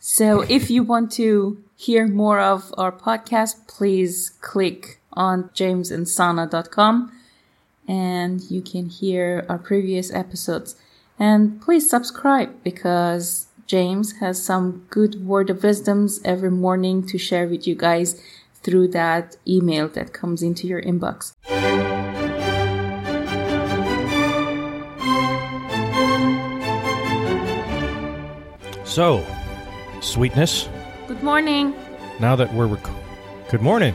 So 0.00 0.42
if 0.42 0.70
you 0.70 0.82
want 0.82 1.10
to 1.12 1.62
hear 1.76 2.06
more 2.06 2.38
of 2.38 2.72
our 2.78 2.92
podcast, 2.92 3.66
please 3.66 4.30
click 4.40 5.00
on 5.12 5.50
jamesandsana.com 5.50 7.12
and 7.88 8.40
you 8.50 8.62
can 8.62 8.88
hear 8.88 9.44
our 9.48 9.58
previous 9.58 10.12
episodes. 10.12 10.76
And 11.18 11.60
please 11.60 11.90
subscribe 11.90 12.62
because 12.62 13.48
James 13.66 14.18
has 14.18 14.42
some 14.42 14.86
good 14.88 15.26
word 15.26 15.50
of 15.50 15.62
wisdoms 15.62 16.20
every 16.24 16.50
morning 16.50 17.04
to 17.06 17.18
share 17.18 17.48
with 17.48 17.66
you 17.66 17.74
guys 17.74 18.22
through 18.62 18.88
that 18.88 19.36
email 19.46 19.88
that 19.88 20.12
comes 20.12 20.42
into 20.42 20.66
your 20.66 20.80
inbox. 20.80 21.32
So, 28.84 29.24
sweetness, 30.08 30.68
Good 31.06 31.22
morning. 31.22 31.74
now 32.20 32.34
that 32.36 32.52
we're 32.54 32.66
rec- 32.66 32.90
Good 33.50 33.62
morning. 33.62 33.94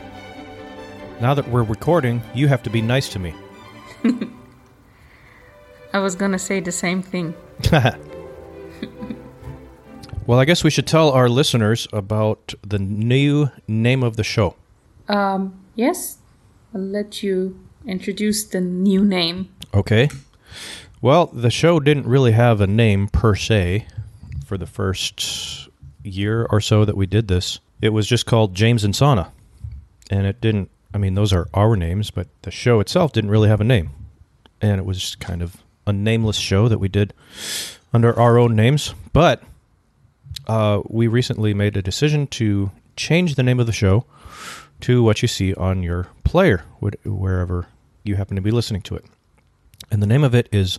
Now 1.20 1.34
that 1.34 1.48
we're 1.48 1.62
recording, 1.62 2.22
you 2.34 2.48
have 2.48 2.62
to 2.64 2.70
be 2.70 2.80
nice 2.82 3.08
to 3.10 3.18
me. 3.18 3.34
I 5.92 5.98
was 5.98 6.14
gonna 6.16 6.38
say 6.38 6.60
the 6.60 6.72
same 6.72 7.02
thing. 7.02 7.34
well, 10.26 10.38
I 10.40 10.44
guess 10.44 10.64
we 10.64 10.70
should 10.70 10.86
tell 10.86 11.10
our 11.10 11.28
listeners 11.28 11.86
about 11.92 12.54
the 12.66 12.78
new 12.78 13.50
name 13.68 14.02
of 14.02 14.16
the 14.16 14.24
show. 14.24 14.56
Um, 15.08 15.54
yes, 15.74 16.18
I'll 16.74 16.80
let 16.80 17.22
you 17.22 17.58
introduce 17.86 18.44
the 18.44 18.60
new 18.60 19.04
name. 19.04 19.50
Okay. 19.72 20.08
Well, 21.00 21.26
the 21.26 21.50
show 21.50 21.78
didn't 21.80 22.06
really 22.06 22.32
have 22.32 22.60
a 22.60 22.66
name 22.66 23.08
per 23.08 23.34
se 23.36 23.86
for 24.46 24.56
the 24.58 24.66
first 24.66 25.68
year 26.04 26.46
or 26.50 26.60
so 26.60 26.84
that 26.84 26.96
we 26.96 27.06
did 27.06 27.28
this. 27.28 27.58
It 27.80 27.88
was 27.88 28.06
just 28.06 28.26
called 28.26 28.54
James 28.54 28.84
and 28.84 28.94
Sana. 28.94 29.32
And 30.10 30.26
it 30.26 30.40
didn't, 30.40 30.70
I 30.92 30.98
mean, 30.98 31.14
those 31.14 31.32
are 31.32 31.48
our 31.54 31.74
names, 31.76 32.10
but 32.10 32.28
the 32.42 32.50
show 32.50 32.78
itself 32.80 33.12
didn't 33.12 33.30
really 33.30 33.48
have 33.48 33.60
a 33.60 33.64
name. 33.64 33.90
And 34.60 34.78
it 34.78 34.86
was 34.86 35.16
kind 35.16 35.42
of 35.42 35.56
a 35.86 35.92
nameless 35.92 36.36
show 36.36 36.68
that 36.68 36.78
we 36.78 36.88
did 36.88 37.12
under 37.92 38.18
our 38.18 38.38
own 38.38 38.54
names. 38.54 38.94
But 39.12 39.42
uh, 40.46 40.82
we 40.84 41.06
recently 41.06 41.54
made 41.54 41.76
a 41.76 41.82
decision 41.82 42.26
to 42.28 42.70
change 42.96 43.34
the 43.34 43.42
name 43.42 43.60
of 43.60 43.66
the 43.66 43.72
show 43.72 44.04
to 44.80 45.02
what 45.02 45.22
you 45.22 45.28
see 45.28 45.54
on 45.54 45.82
your 45.82 46.08
player, 46.24 46.64
wherever 47.04 47.66
you 48.02 48.16
happen 48.16 48.36
to 48.36 48.42
be 48.42 48.50
listening 48.50 48.82
to 48.82 48.94
it. 48.94 49.04
And 49.90 50.02
the 50.02 50.06
name 50.06 50.24
of 50.24 50.34
it 50.34 50.48
is 50.52 50.78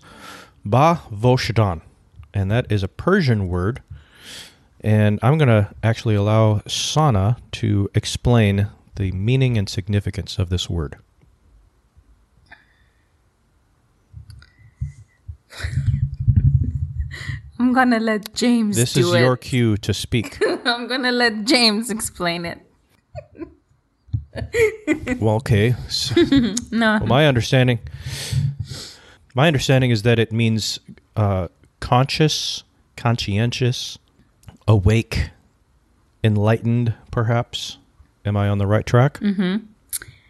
Ba 0.64 1.02
Vojdaan. 1.12 1.82
And 2.34 2.52
that 2.52 2.72
is 2.72 2.84
a 2.84 2.88
Persian 2.88 3.48
word. 3.48 3.82
And 4.86 5.20
I'm 5.24 5.40
going 5.40 5.48
to 5.50 5.74
actually 5.82 6.14
allow 6.14 6.62
Sana 6.68 7.38
to 7.54 7.90
explain 7.96 8.68
the 8.98 9.12
meaning 9.12 9.58
and 9.58 9.68
significance 9.68 10.38
of 10.38 10.50
this 10.50 10.70
word. 10.70 10.98
I'm 17.60 17.72
gonna 17.74 18.00
let 18.00 18.34
James 18.36 18.76
This 18.76 18.98
is 18.98 19.14
it. 19.14 19.20
your 19.22 19.38
cue 19.38 19.78
to 19.78 19.94
speak. 19.94 20.38
I'm 20.66 20.88
gonna 20.88 21.12
let 21.12 21.46
James 21.46 21.90
explain 21.90 22.46
it. 22.46 22.60
well, 25.22 25.36
okay. 25.36 25.74
So, 25.88 26.16
No. 26.72 26.98
well, 27.00 27.06
my 27.08 27.26
understanding 27.26 27.80
my 29.34 29.48
understanding 29.48 29.90
is 29.92 30.02
that 30.02 30.20
it 30.20 30.34
means 30.34 30.80
uh, 31.16 31.48
conscious, 31.80 32.64
conscientious, 32.98 33.98
awake, 34.68 35.30
enlightened, 36.24 36.94
perhaps. 37.12 37.78
Am 38.26 38.36
I 38.36 38.50
on 38.50 38.58
the 38.58 38.68
right 38.68 38.86
track? 38.86 39.20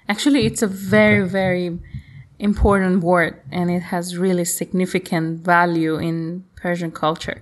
Actually, 0.08 0.46
it's 0.46 0.62
a 0.62 0.68
very, 0.68 1.28
very 1.28 1.80
important 2.38 3.02
word 3.02 3.42
and 3.52 3.72
it 3.72 3.82
has 3.84 4.18
really 4.18 4.46
significant 4.46 5.40
value 5.40 5.96
in 5.98 6.44
Persian 6.56 6.92
culture. 6.92 7.42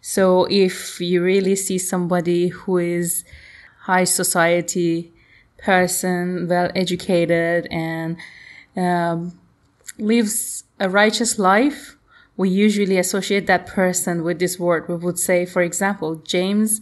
So 0.00 0.46
if 0.48 1.00
you 1.00 1.22
really 1.22 1.56
see 1.56 1.78
somebody 1.78 2.48
who 2.48 2.78
is 2.78 3.24
high 3.80 4.04
society 4.04 5.12
person, 5.58 6.46
well 6.48 6.70
educated 6.74 7.66
and 7.70 8.16
um, 8.76 9.38
lives 9.98 10.64
a 10.78 10.88
righteous 10.88 11.38
life, 11.38 11.97
we 12.37 12.49
usually 12.49 12.97
associate 12.97 13.47
that 13.47 13.67
person 13.67 14.23
with 14.23 14.39
this 14.39 14.59
word. 14.59 14.87
We 14.87 14.95
would 14.95 15.19
say, 15.19 15.45
for 15.45 15.61
example, 15.61 16.15
James 16.15 16.81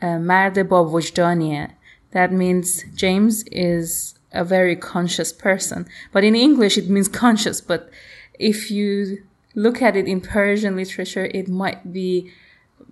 uh, 0.00 0.18
مرد 0.18 0.68
با 0.68 0.84
وجدانیه. 0.84 1.68
That 2.12 2.32
means 2.32 2.84
James 2.94 3.42
is 3.50 4.14
a 4.32 4.44
very 4.44 4.76
conscious 4.76 5.32
person. 5.32 5.86
But 6.12 6.24
in 6.24 6.34
English, 6.34 6.78
it 6.78 6.88
means 6.88 7.08
conscious. 7.08 7.60
But 7.60 7.90
if 8.38 8.70
you 8.70 9.22
look 9.54 9.82
at 9.82 9.96
it 9.96 10.06
in 10.06 10.20
Persian 10.20 10.76
literature, 10.76 11.26
it 11.34 11.48
might 11.48 11.92
be 11.92 12.30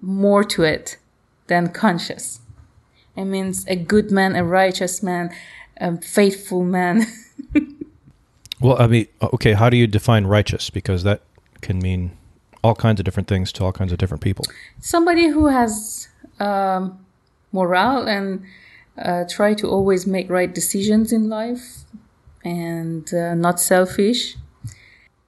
more 0.00 0.44
to 0.44 0.62
it 0.62 0.96
than 1.46 1.68
conscious. 1.68 2.40
It 3.16 3.26
means 3.26 3.66
a 3.68 3.76
good 3.76 4.10
man, 4.10 4.34
a 4.34 4.44
righteous 4.44 5.02
man, 5.02 5.30
a 5.76 6.00
faithful 6.00 6.64
man. 6.64 7.06
Well, 8.60 8.80
I 8.80 8.86
mean, 8.86 9.06
okay, 9.20 9.52
how 9.52 9.68
do 9.68 9.76
you 9.76 9.86
define 9.86 10.26
righteous? 10.26 10.70
Because 10.70 11.02
that 11.02 11.20
can 11.61 11.79
mean 11.79 12.11
all 12.63 12.75
kinds 12.75 12.99
of 12.99 13.05
different 13.05 13.27
things 13.27 13.51
to 13.53 13.63
all 13.63 13.71
kinds 13.71 13.91
of 13.91 13.97
different 13.97 14.21
people. 14.21 14.45
Somebody 14.79 15.27
who 15.27 15.47
has 15.47 16.09
um, 16.39 17.05
morale 17.51 18.07
and 18.07 18.43
uh, 18.97 19.23
try 19.29 19.53
to 19.53 19.67
always 19.67 20.05
make 20.05 20.29
right 20.29 20.53
decisions 20.53 21.13
in 21.13 21.29
life 21.29 21.85
and 22.43 23.13
uh, 23.13 23.33
not 23.35 23.59
selfish. 23.59 24.35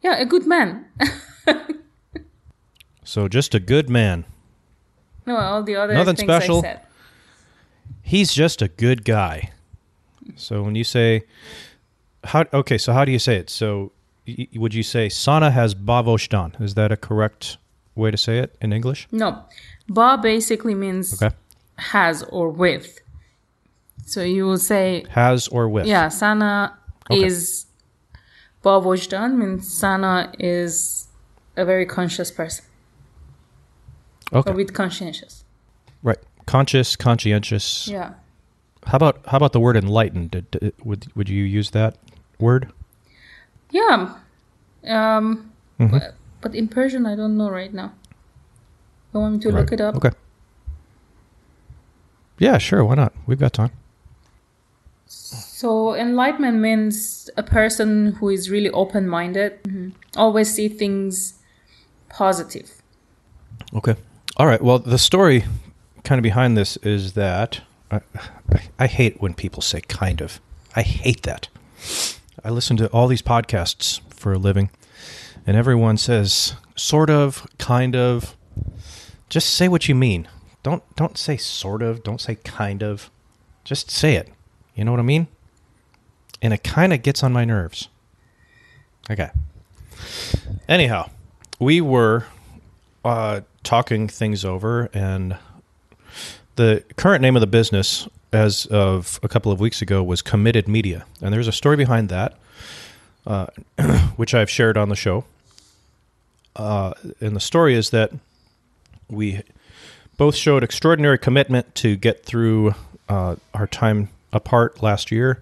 Yeah, 0.02 0.18
a 0.18 0.26
good 0.26 0.46
man. 0.46 0.86
So, 3.12 3.28
just 3.28 3.54
a 3.54 3.60
good 3.60 3.90
man. 3.90 4.24
no, 5.26 5.36
all 5.36 5.64
the 5.64 5.76
other 5.76 5.94
Nothing 5.94 6.16
things 6.16 6.28
special. 6.28 6.60
I 6.60 6.62
said. 6.62 6.82
He's 8.02 8.32
just 8.32 8.62
a 8.62 8.70
good 8.70 9.04
guy. 9.04 9.52
So, 10.38 10.64
when 10.64 10.76
you 10.76 10.86
say, 10.86 11.24
how, 12.24 12.46
okay, 12.54 12.78
so 12.78 12.94
how 12.94 13.04
do 13.04 13.12
you 13.12 13.20
say 13.20 13.36
it? 13.36 13.50
So, 13.50 13.92
would 14.56 14.74
you 14.74 14.84
say 14.84 15.10
Sana 15.10 15.52
has 15.52 15.74
Bavojdaan? 15.76 16.60
Is 16.62 16.74
that 16.76 16.92
a 16.92 16.98
correct 16.98 17.58
way 17.96 18.12
to 18.12 18.18
say 18.18 18.40
it 18.40 18.56
in 18.62 18.72
English? 18.74 19.08
No, 19.12 19.44
ba 19.90 20.18
basically 20.22 20.76
means 20.76 21.22
Okay. 21.22 21.36
has 21.78 22.24
or 22.24 22.50
with. 22.50 23.00
So 24.06 24.22
you 24.24 24.46
will 24.46 24.58
say, 24.58 25.06
Has 25.10 25.48
or 25.48 25.70
with? 25.70 25.86
yeah, 25.88 26.10
sana 26.10 26.78
Okay. 27.10 27.24
is 27.26 27.66
ba 28.64 28.80
vojdan 28.82 29.36
means 29.38 29.72
sana 29.72 30.32
is 30.40 31.08
a 31.58 31.66
very 31.66 31.86
conscious 31.86 32.32
person 32.32 32.66
Okay. 34.34 34.52
or 34.52 34.56
with 34.56 34.74
conscientious. 34.74 35.44
Right. 36.04 36.18
Conscious, 36.46 36.96
conscientious. 36.96 37.88
Yeah. 37.88 38.14
How 38.86 38.96
about 38.98 39.22
how 39.28 39.38
about 39.38 39.54
the 39.54 39.60
word 39.60 39.78
enlightened? 39.78 40.32
Did- 40.32 40.52
did- 40.52 40.74
would 40.84 41.06
would 41.16 41.30
you 41.30 41.44
use 41.44 41.72
that 41.72 41.98
word? 42.40 42.72
Yeah. 43.72 44.16
Um, 44.88 45.52
Mhm. 45.80 45.92
but, 45.92 46.16
but 46.42 46.56
in 46.56 46.68
Persian, 46.68 47.06
I 47.06 47.16
don't 47.16 47.38
know 47.38 47.50
right 47.50 47.74
now. 47.74 47.94
You 49.14 49.20
want 49.20 49.34
me 49.36 49.40
to 49.42 49.52
look 49.52 49.72
it 49.72 49.82
up? 49.82 49.96
Okay. 49.96 50.12
Yeah, 52.40 52.58
sure. 52.58 52.84
Why 52.84 52.96
not? 52.96 53.14
We've 53.28 53.40
got 53.40 53.54
time. 53.54 53.72
So 55.06 55.94
enlightenment 55.96 56.60
means 56.60 57.30
a 57.38 57.44
person 57.44 58.14
who 58.14 58.30
is 58.30 58.50
really 58.50 58.70
open-minded, 58.72 59.94
always 60.16 60.54
see 60.54 60.68
things 60.70 61.36
positive. 62.10 62.82
Okay. 63.76 63.96
All 64.38 64.48
right. 64.48 64.62
Well, 64.62 64.80
the 64.80 64.98
story 64.98 65.44
kind 66.04 66.18
of 66.18 66.24
behind 66.24 66.58
this 66.58 66.78
is 66.78 67.14
that 67.14 67.62
I, 67.92 68.02
I, 68.52 68.62
I 68.80 68.88
hate 68.88 69.22
when 69.22 69.34
people 69.34 69.62
say 69.62 69.82
kind 69.82 70.22
of. 70.22 70.40
I 70.76 70.82
hate 70.82 71.24
that. 71.24 71.48
I 72.44 72.50
listen 72.50 72.78
to 72.78 72.88
all 72.88 73.08
these 73.08 73.22
podcasts 73.22 74.02
for 74.10 74.34
a 74.34 74.38
living, 74.38 74.70
and 75.46 75.56
everyone 75.56 75.98
says 75.98 76.56
sort 76.76 77.10
of, 77.10 77.48
kind 77.58 77.96
of. 77.96 78.36
Just 79.30 79.54
say 79.54 79.68
what 79.68 79.88
you 79.88 79.96
mean. 79.96 80.28
Don't 80.64 80.84
don't 80.96 81.18
say 81.18 81.38
sort 81.38 81.82
of. 81.82 82.04
Don't 82.04 82.20
say 82.20 82.36
kind 82.36 82.84
of. 82.84 83.10
Just 83.64 83.90
say 83.92 84.16
it. 84.16 84.30
You 84.76 84.84
know 84.84 84.92
what 84.92 85.00
I 85.00 85.04
mean? 85.04 85.28
And 86.42 86.54
it 86.54 86.64
kind 86.64 86.94
of 86.94 87.04
gets 87.04 87.24
on 87.24 87.32
my 87.32 87.46
nerves. 87.46 87.90
Okay. 89.10 89.30
Anyhow, 90.68 91.10
we 91.60 91.82
were 91.82 92.26
uh, 93.06 93.42
talking 93.64 94.08
things 94.08 94.44
over, 94.44 94.90
and 94.94 95.38
the 96.56 96.84
current 96.96 97.22
name 97.22 97.36
of 97.36 97.42
the 97.42 97.48
business, 97.48 98.08
as 98.34 98.66
of 98.68 99.20
a 99.24 99.28
couple 99.28 99.52
of 99.52 99.60
weeks 99.60 99.82
ago, 99.82 100.02
was 100.04 100.22
Committed 100.22 100.68
Media, 100.68 101.06
and 101.22 101.34
there's 101.34 101.48
a 101.48 101.52
story 101.52 101.78
behind 101.78 102.10
that, 102.10 102.36
uh, 103.28 103.48
which 104.16 104.34
I've 104.34 104.50
shared 104.50 104.78
on 104.78 104.90
the 104.90 104.96
show. 104.96 105.26
Uh, 106.56 106.94
and 107.20 107.36
the 107.36 107.40
story 107.40 107.76
is 107.76 107.92
that 107.92 108.12
we 109.10 109.42
both 110.18 110.36
showed 110.36 110.64
extraordinary 110.64 111.18
commitment 111.18 111.74
to 111.76 111.96
get 111.96 112.24
through 112.24 112.76
uh, 113.10 113.36
our 113.54 113.68
time 113.68 114.10
apart 114.32 114.82
last 114.82 115.12
year. 115.12 115.42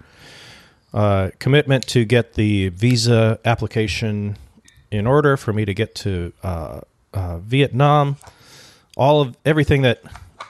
Uh, 0.93 1.29
commitment 1.37 1.87
to 1.87 2.03
get 2.03 2.33
the 2.33 2.69
visa 2.69 3.39
application 3.45 4.37
in 4.89 5.05
order 5.05 5.37
for 5.37 5.53
me 5.53 5.65
to 5.65 5.73
get 5.73 5.93
to 5.93 6.33
uh, 6.43 6.81
uh, 7.13 7.37
Vietnam. 7.39 8.17
All 8.97 9.21
of 9.21 9.37
everything 9.45 9.83
that 9.83 10.01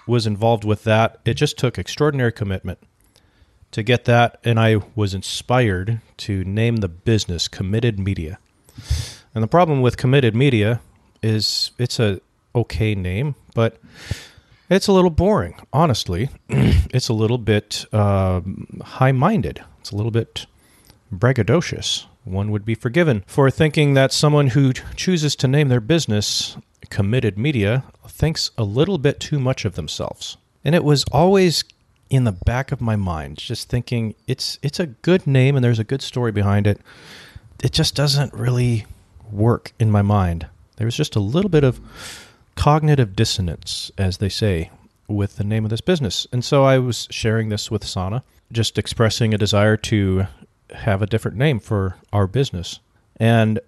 was 0.08 0.26
involved 0.26 0.64
with 0.64 0.84
that, 0.84 1.20
it 1.26 1.36
just 1.36 1.58
took 1.58 1.78
extraordinary 1.78 2.32
commitment 2.32 2.80
to 3.72 3.84
get 3.84 4.06
that, 4.06 4.40
and 4.44 4.60
I 4.60 4.78
was 4.96 5.14
inspired 5.14 6.02
to 6.18 6.44
name 6.44 6.78
the 6.78 6.88
business 6.88 7.48
Committed 7.48 8.00
Media. 8.00 8.40
And 9.36 9.44
the 9.44 9.48
problem 9.48 9.82
with 9.82 9.98
Committed 9.98 10.36
Media 10.36 10.82
is 11.22 11.72
it's 11.78 12.00
a 12.00 12.20
okay 12.56 12.96
name, 12.96 13.36
but 13.54 13.78
it's 14.70 14.88
a 14.88 14.92
little 14.92 15.12
boring. 15.12 15.56
Honestly, 15.72 16.30
it's 16.50 17.10
a 17.10 17.14
little 17.14 17.38
bit 17.38 17.86
uh, 17.94 18.42
high-minded. 18.82 19.64
It's 19.82 19.92
a 19.92 19.96
little 19.96 20.12
bit 20.12 20.46
braggadocious. 21.14 22.06
One 22.24 22.52
would 22.52 22.66
be 22.66 22.76
forgiven 22.76 23.24
for 23.28 23.50
thinking 23.50 23.94
that 23.94 24.12
someone 24.12 24.48
who 24.48 24.74
chooses 24.96 25.36
to 25.38 25.48
name 25.48 25.70
their 25.70 25.80
business 25.80 26.58
Committed 26.90 27.38
Media 27.38 27.84
thinks 28.08 28.52
a 28.58 28.64
little 28.64 28.98
bit 28.98 29.20
too 29.20 29.40
much 29.40 29.66
of 29.66 29.76
themselves. 29.76 30.38
And 30.64 30.76
it 30.76 30.84
was 30.84 31.04
always 31.12 31.64
in 32.10 32.24
the 32.24 32.32
back 32.32 32.72
of 32.72 32.82
my 32.82 32.96
mind, 32.96 33.38
just 33.38 33.70
thinking 33.70 34.16
it's 34.28 34.58
it's 34.62 34.80
a 34.80 34.88
good 34.88 35.28
name 35.28 35.56
and 35.56 35.64
there's 35.64 35.80
a 35.80 35.84
good 35.84 36.02
story 36.02 36.32
behind 36.32 36.68
it. 36.68 36.82
It 37.64 37.72
just 37.72 37.96
doesn't 37.96 38.34
really 38.34 38.86
work 39.32 39.74
in 39.80 39.92
my 39.92 40.02
mind. 40.02 40.48
There 40.78 40.86
was 40.86 40.98
just 40.98 41.16
a 41.16 41.20
little 41.20 41.50
bit 41.50 41.64
of 41.64 41.80
cognitive 42.56 43.16
dissonance, 43.16 43.92
as 43.98 44.18
they 44.18 44.30
say, 44.30 44.72
with 45.08 45.38
the 45.38 45.44
name 45.44 45.66
of 45.66 45.70
this 45.70 45.82
business. 45.82 46.26
And 46.32 46.44
so 46.44 46.64
I 46.64 46.80
was 46.80 47.08
sharing 47.12 47.50
this 47.50 47.70
with 47.70 47.86
Sana, 47.86 48.24
just 48.52 48.78
expressing 48.78 49.34
a 49.34 49.38
desire 49.38 49.78
to 49.78 50.28
have 50.74 51.02
a 51.02 51.08
different 51.08 51.38
name 51.38 51.60
for 51.60 51.98
our 52.12 52.28
business. 52.28 52.80
And 53.18 53.60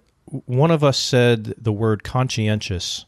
one 0.46 0.70
of 0.70 0.82
us 0.82 0.98
said 0.98 1.54
the 1.58 1.72
word 1.72 2.04
conscientious, 2.04 3.04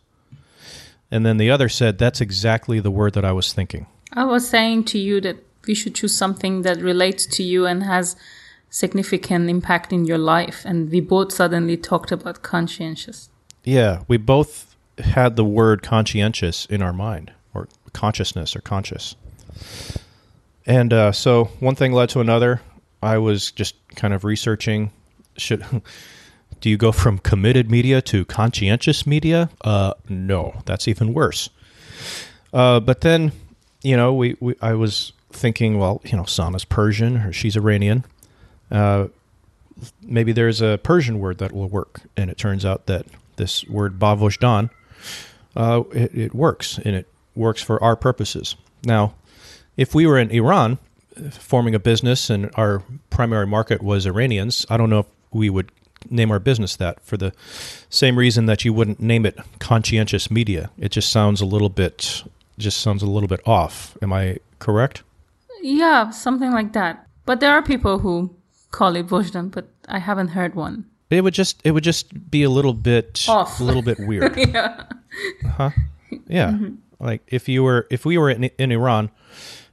and 1.11 1.25
then 1.25 1.37
the 1.37 1.51
other 1.51 1.69
said 1.69 1.99
that's 1.99 2.21
exactly 2.21 2.81
the 2.81 2.91
word 2.91 3.15
that 3.15 3.25
I 3.25 3.33
was 3.33 3.53
thinking. 3.53 3.87
I 4.13 4.25
was 4.25 4.49
saying 4.49 4.85
to 4.85 4.99
you 4.99 5.21
that 5.23 5.37
we 5.67 5.75
should 5.75 5.95
choose 5.95 6.17
something 6.17 6.63
that 6.63 6.79
relates 6.79 7.27
to 7.27 7.43
you 7.43 7.67
and 7.67 7.83
has 7.83 8.17
significant 8.71 9.49
impact 9.49 9.93
in 9.93 10.05
your 10.05 10.19
life. 10.19 10.65
And 10.65 10.91
we 10.91 11.01
both 11.01 11.33
suddenly 11.33 11.77
talked 11.77 12.13
about 12.13 12.43
conscientious. 12.43 13.31
Yeah, 13.63 14.03
we 14.09 14.17
both 14.17 14.75
had 14.99 15.37
the 15.37 15.45
word 15.45 15.83
conscientious 15.83 16.67
in 16.67 16.83
our 16.83 16.93
mind, 16.93 17.33
or 17.55 17.69
consciousness, 17.93 18.55
or 18.55 18.61
conscious. 18.61 19.17
And 20.67 20.93
uh, 20.93 21.13
so 21.13 21.47
one 21.61 21.75
thing 21.75 21.93
led 21.93 22.09
to 22.11 22.21
another. 22.21 22.61
I 23.03 23.19
was 23.19 23.51
just 23.51 23.77
kind 23.97 24.15
of 24.15 24.25
researching. 24.25 24.93
Should 25.37 25.65
do 26.61 26.71
you 26.71 26.77
go 26.77 26.93
from 26.93 27.19
committed 27.19 27.71
media 27.71 28.01
to 28.03 28.25
conscientious 28.25 29.07
media? 29.07 29.51
Uh, 29.63 29.95
no, 30.09 30.63
that's 30.65 30.89
even 30.89 31.15
worse. 31.15 31.51
Uh, 32.53 32.81
but 32.81 33.01
then, 33.01 33.33
you 33.83 33.97
know, 33.97 34.15
we, 34.15 34.37
we 34.41 34.55
I 34.61 34.75
was 34.75 35.13
thinking, 35.31 35.79
well, 35.79 36.01
you 36.05 36.17
know, 36.17 36.25
Sana's 36.25 36.65
Persian 36.65 37.19
or 37.19 37.33
she's 37.33 37.57
Iranian. 37.57 38.05
Uh, 38.71 39.09
maybe 40.03 40.33
there's 40.33 40.63
a 40.63 40.79
Persian 40.83 41.19
word 41.19 41.39
that 41.39 41.53
will 41.53 41.69
work, 41.69 42.03
and 42.17 42.31
it 42.31 42.39
turns 42.39 42.65
out 42.65 42.87
that 42.87 43.07
this 43.37 43.65
word 43.67 43.99
bavojdan, 43.99 44.71
uh, 45.57 45.83
it, 45.93 46.15
it 46.15 46.35
works, 46.35 46.79
and 46.79 46.95
it 46.95 47.09
works 47.35 47.61
for 47.63 47.83
our 47.83 47.97
purposes. 47.97 48.57
Now, 48.85 49.15
if 49.77 49.95
we 49.95 50.07
were 50.07 50.19
in 50.19 50.31
Iran, 50.31 50.79
forming 51.31 51.75
a 51.75 51.79
business 51.79 52.31
and 52.31 52.51
our 52.55 52.83
primary 53.11 53.47
market 53.47 53.83
was 53.83 54.07
Iranians, 54.07 54.67
I 54.69 54.77
don't 54.77 54.91
know 54.91 55.01
if 55.01 55.07
we 55.33 55.51
would 55.51 55.71
name 56.11 56.31
our 56.31 56.39
business 56.39 56.77
that 56.77 57.01
for 57.01 57.17
the 57.17 57.33
same 57.89 58.19
reason 58.19 58.47
that 58.47 58.65
you 58.65 58.73
wouldn't 58.73 59.01
name 59.01 59.27
it 59.27 59.39
conscientious 59.59 60.31
media. 60.31 60.71
It 60.79 60.91
just 60.91 61.11
sounds 61.11 61.41
a 61.41 61.47
little 61.47 61.69
bit 61.69 62.25
just 62.59 62.81
sounds 62.81 63.03
a 63.03 63.07
little 63.07 63.29
bit 63.29 63.41
off. 63.47 63.97
Am 64.01 64.13
I 64.13 64.39
correct? 64.59 65.03
Yeah, 65.63 66.11
something 66.11 66.53
like 66.53 66.73
that. 66.75 67.07
But 67.27 67.41
there 67.41 67.53
are 67.53 67.63
people 67.63 67.99
who 67.99 68.35
call 68.71 68.97
it 68.97 69.07
Vojdan, 69.07 69.51
but 69.51 69.69
I 69.89 69.99
haven't 69.99 70.29
heard 70.29 70.55
one. 70.55 70.85
It 71.11 71.23
would 71.23 71.35
just 71.35 71.61
it 71.65 71.71
would 71.71 71.85
just 71.85 72.31
be 72.31 72.43
a 72.43 72.51
little 72.51 72.75
bit 72.75 73.25
Off. 73.29 73.61
a 73.61 73.65
little 73.65 73.83
bit 73.83 73.99
weird. 74.01 74.37
yeah. 74.55 74.85
huh? 75.57 75.71
Yeah. 76.27 76.51
Mm-hmm. 76.53 76.75
Like 76.99 77.23
if 77.29 77.49
you 77.49 77.63
were 77.63 77.87
if 77.91 78.05
we 78.05 78.19
were 78.19 78.31
in, 78.31 78.45
in 78.45 78.73
Iran 78.73 79.11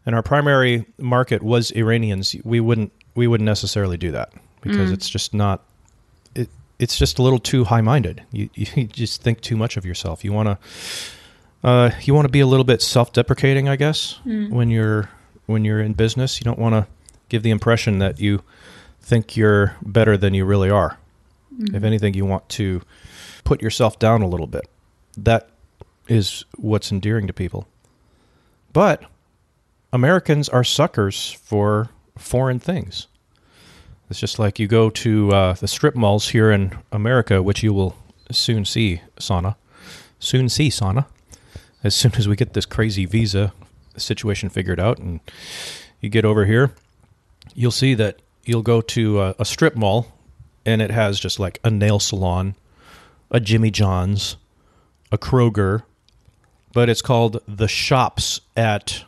and 0.06 0.16
our 0.16 0.22
primary 0.22 0.86
market 0.98 1.42
was 1.42 1.72
Iranians, 1.72 2.36
we 2.44 2.60
wouldn't 2.60 2.92
we 3.16 3.28
wouldn't 3.28 3.46
necessarily 3.46 3.98
do 3.98 4.12
that 4.12 4.32
because 4.62 4.92
mm. 4.92 4.94
it's 4.94 5.10
just 5.10 5.34
not 5.34 5.64
it's 6.82 6.98
just 6.98 7.20
a 7.20 7.22
little 7.22 7.40
too 7.40 7.64
high-minded. 7.64 8.24
You 8.32 8.50
you 8.56 8.86
just 8.86 9.22
think 9.22 9.40
too 9.40 9.56
much 9.56 9.78
of 9.78 9.86
yourself. 9.86 10.26
You 10.26 10.34
want 10.34 10.48
to 10.50 11.68
uh, 11.68 11.92
you 12.02 12.14
want 12.14 12.26
to 12.26 12.32
be 12.32 12.40
a 12.40 12.48
little 12.48 12.64
bit 12.64 12.82
self-deprecating, 12.82 13.70
I 13.70 13.76
guess, 13.76 14.20
when 14.52 14.70
you're 14.70 15.10
when 15.46 15.64
you're 15.64 15.80
in 15.80 15.94
business. 15.94 16.40
You 16.42 16.46
don't 16.46 16.60
want 16.60 16.74
to 16.74 16.88
give 17.30 17.44
the 17.44 17.52
impression 17.52 18.00
that 18.00 18.20
you 18.20 18.42
think 19.00 19.38
you're 19.38 19.76
better 19.82 20.18
than 20.18 20.34
you 20.34 20.44
really 20.44 20.70
are. 20.70 20.98
If 21.76 21.84
anything, 21.84 22.14
you 22.16 22.26
want 22.26 22.50
to 22.50 22.82
put 23.44 23.62
yourself 23.62 24.00
down 24.00 24.22
a 24.22 24.28
little 24.28 24.48
bit. 24.48 24.68
That 25.18 25.50
is 26.08 26.46
what's 26.58 26.92
endearing 26.92 27.28
to 27.28 27.34
people. 27.34 27.68
But 28.74 29.04
Americans 29.94 30.50
are 30.50 30.64
suckers 30.64 31.32
for 31.44 31.90
foreign 32.18 32.60
things. 32.60 33.08
It's 34.12 34.20
just 34.20 34.40
like 34.40 34.60
you 34.60 34.68
go 34.68 34.90
to 34.90 35.32
uh, 35.32 35.54
the 35.54 35.70
strip 35.70 35.96
malls 35.96 36.28
here 36.28 36.52
in 36.52 36.78
America, 36.92 37.42
which 37.42 37.64
you 37.64 37.72
will 37.72 37.96
soon 38.30 38.66
see, 38.66 39.02
Sana. 39.18 39.56
Soon 40.20 40.50
see, 40.50 40.70
Sana. 40.70 41.08
As 41.82 41.96
soon 41.96 42.16
as 42.16 42.28
we 42.28 42.36
get 42.36 42.52
this 42.52 42.66
crazy 42.66 43.06
visa 43.06 43.54
situation 43.96 44.50
figured 44.50 44.82
out 44.82 44.98
and 44.98 45.22
you 46.02 46.10
get 46.10 46.26
over 46.26 46.46
here, 46.46 46.74
you'll 47.56 47.72
see 47.72 47.94
that 47.94 48.22
you'll 48.44 48.64
go 48.64 48.82
to 48.82 49.22
a, 49.22 49.36
a 49.40 49.46
strip 49.46 49.78
mall 49.78 50.08
and 50.66 50.82
it 50.82 50.92
has 50.92 51.18
just 51.18 51.40
like 51.40 51.62
a 51.64 51.72
nail 51.72 51.98
salon, 51.98 52.56
a 53.32 53.40
Jimmy 53.40 53.72
John's, 53.72 54.36
a 55.10 55.18
Kroger, 55.18 55.84
but 56.74 56.90
it's 56.90 57.02
called 57.02 57.42
the 57.48 57.70
shops 57.70 58.42
at 58.58 59.06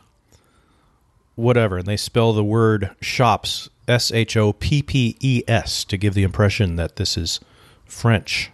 whatever. 1.34 1.76
And 1.76 1.86
they 1.86 1.98
spell 1.98 2.32
the 2.32 2.42
word 2.42 2.96
shops 3.02 3.68
S 3.86 4.12
H 4.12 4.36
O 4.36 4.52
P 4.52 4.82
P 4.82 5.16
E 5.20 5.42
S 5.46 5.84
to 5.84 5.96
give 5.96 6.14
the 6.14 6.22
impression 6.22 6.76
that 6.76 6.96
this 6.96 7.16
is 7.16 7.40
French. 7.84 8.50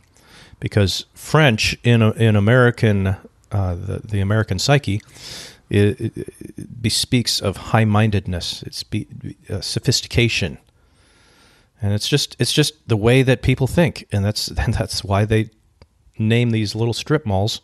Because 0.59 1.07
French 1.15 1.77
in 1.83 2.03
in 2.03 2.37
American 2.37 3.17
uh, 3.53 3.75
the 3.75 4.01
the 4.05 4.21
American 4.21 4.59
psyche 4.59 5.01
it, 5.71 6.01
it, 6.01 6.13
it 6.19 6.83
bespeaks 6.83 7.41
of 7.41 7.57
high 7.57 7.85
mindedness. 7.85 8.63
It's 8.65 8.83
be, 8.83 9.07
uh, 9.49 9.61
sophistication, 9.61 10.59
and 11.81 11.95
it's 11.95 12.09
just 12.09 12.37
it's 12.41 12.53
just 12.53 12.89
the 12.89 12.97
way 12.97 13.23
that 13.23 13.41
people 13.41 13.67
think, 13.67 14.07
and 14.11 14.25
that's 14.25 14.49
and 14.59 14.75
that's 14.75 15.05
why 15.05 15.25
they 15.25 15.51
name 16.19 16.51
these 16.51 16.75
little 16.75 16.95
strip 16.95 17.25
malls. 17.25 17.61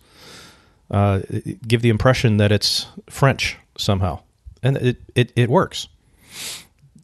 Uh, 0.89 1.21
give 1.67 1.83
the 1.83 1.89
impression 1.89 2.37
that 2.37 2.53
it's 2.53 2.87
French 3.11 3.57
somehow, 3.77 4.21
and 4.63 4.77
it, 4.77 4.99
it 5.17 5.33
it 5.35 5.51
works. 5.51 5.89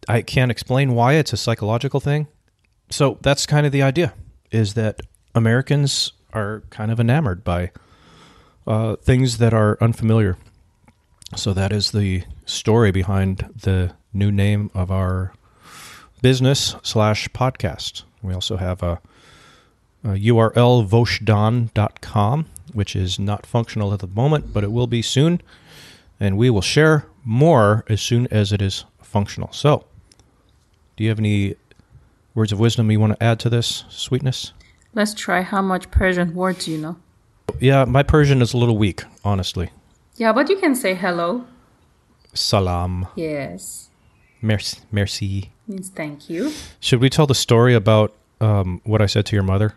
I 0.09 0.23
can't 0.23 0.51
explain 0.51 0.95
why 0.95 1.15
it's 1.15 1.33
a 1.33 1.37
psychological 1.37 2.01
thing. 2.01 2.27
So 2.91 3.19
that's 3.23 3.47
kind 3.47 3.67
of 3.67 3.73
the 3.73 3.83
idea: 3.83 4.15
is 4.51 4.75
that 4.75 5.01
Americans 5.35 6.13
are 6.33 6.63
kind 6.71 6.91
of 6.91 6.99
enamored 6.99 7.45
by 7.45 7.71
uh, 8.67 8.97
things 8.97 9.39
that 9.39 9.55
are 9.55 9.79
unfamiliar. 9.81 10.37
So 11.37 11.53
that 11.55 11.73
is 11.73 11.93
the 11.93 12.25
story 12.45 12.91
behind 12.91 13.51
the 13.63 13.95
new 14.13 14.31
name 14.31 14.71
of 14.75 14.91
our 14.91 15.33
business 16.21 16.77
slash 16.83 17.29
podcast. 17.31 18.03
We 18.23 18.35
also 18.35 18.57
have 18.57 18.83
a, 18.83 19.01
a 20.05 20.09
URL 20.09 20.87
voshdan.com, 20.87 22.47
which 22.73 22.95
is 22.95 23.19
not 23.19 23.47
functional 23.47 23.93
at 23.93 24.01
the 24.01 24.07
moment, 24.07 24.53
but 24.53 24.63
it 24.63 24.73
will 24.73 24.87
be 24.87 25.03
soon. 25.03 25.41
And 26.21 26.37
we 26.37 26.51
will 26.51 26.63
share 26.63 27.07
more 27.25 27.85
as 27.89 28.01
soon 28.01 28.29
as 28.29 28.53
it 28.53 28.63
is 28.63 28.85
functional. 29.01 29.53
So, 29.53 29.85
do 30.97 31.05
you 31.05 31.11
have 31.11 31.19
any 31.19 31.57
words 32.35 32.53
of 32.53 32.59
wisdom 32.59 32.91
you 32.91 33.01
want 33.01 33.19
to 33.19 33.23
add 33.23 33.39
to 33.41 33.51
this, 33.51 33.85
sweetness? 33.89 34.53
Let's 34.95 35.15
try 35.15 35.43
how 35.43 35.63
much 35.63 35.91
Persian 35.91 36.35
words 36.35 36.69
you 36.69 36.79
know. 36.79 36.97
Yeah, 37.61 37.85
my 37.85 38.03
Persian 38.03 38.43
is 38.43 38.55
a 38.55 38.59
little 38.59 38.77
weak, 38.77 39.05
honestly. 39.25 39.71
Yeah, 40.17 40.33
but 40.33 40.49
you 40.49 40.57
can 40.59 40.75
say 40.75 40.95
hello. 40.95 41.45
Salam. 42.35 43.09
Yes. 43.15 43.91
Merci. 44.41 44.81
Merci. 44.91 45.51
Means 45.67 45.89
thank 45.89 46.29
you. 46.29 46.53
Should 46.81 47.01
we 47.01 47.09
tell 47.09 47.27
the 47.27 47.35
story 47.35 47.75
about 47.75 48.15
um, 48.41 48.81
what 48.85 49.01
I 49.01 49.07
said 49.07 49.27
to 49.27 49.37
your 49.37 49.43
mother? 49.45 49.75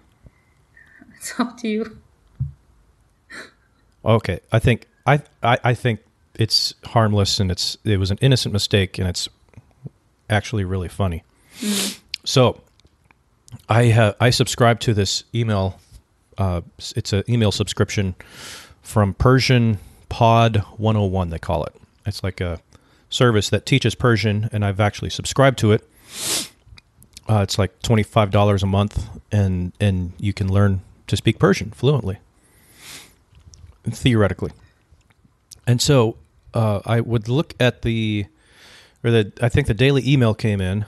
It's 1.17 1.39
up 1.39 1.57
to 1.59 1.67
you. 1.67 1.97
Okay, 4.03 4.39
I 4.51 4.59
think 4.59 4.87
I, 5.07 5.21
I 5.41 5.57
I 5.63 5.73
think 5.73 5.99
it's 6.35 6.73
harmless 6.85 7.39
and 7.39 7.49
it's 7.49 7.77
it 7.83 7.97
was 7.97 8.11
an 8.11 8.19
innocent 8.21 8.53
mistake 8.53 8.99
and 8.99 9.07
it's 9.07 9.27
actually 10.29 10.65
really 10.65 10.87
funny. 10.87 11.23
So 12.23 12.61
I 13.69 13.85
have 13.85 14.15
I 14.19 14.29
subscribe 14.29 14.79
to 14.81 14.93
this 14.93 15.23
email. 15.33 15.79
Uh, 16.37 16.61
it's 16.95 17.13
an 17.13 17.23
email 17.29 17.51
subscription 17.51 18.15
from 18.81 19.13
Persian 19.13 19.79
Pod 20.09 20.57
101. 20.77 21.29
They 21.29 21.39
call 21.39 21.63
it. 21.63 21.75
It's 22.05 22.23
like 22.23 22.41
a 22.41 22.59
service 23.09 23.49
that 23.49 23.65
teaches 23.65 23.95
Persian, 23.95 24.49
and 24.51 24.65
I've 24.65 24.79
actually 24.79 25.09
subscribed 25.09 25.57
to 25.59 25.71
it. 25.71 25.87
Uh, 27.27 27.39
it's 27.41 27.57
like 27.57 27.81
twenty 27.81 28.03
five 28.03 28.31
dollars 28.31 28.63
a 28.63 28.67
month, 28.67 29.07
and 29.31 29.71
and 29.79 30.13
you 30.19 30.33
can 30.33 30.51
learn 30.51 30.81
to 31.07 31.17
speak 31.17 31.39
Persian 31.39 31.71
fluently, 31.71 32.17
theoretically. 33.85 34.51
And 35.67 35.81
so 35.81 36.17
uh, 36.53 36.81
I 36.85 37.01
would 37.01 37.27
look 37.27 37.53
at 37.59 37.81
the, 37.81 38.27
or 39.05 39.11
the 39.11 39.31
I 39.41 39.47
think 39.47 39.67
the 39.67 39.73
daily 39.73 40.01
email 40.11 40.33
came 40.33 40.59
in, 40.59 40.85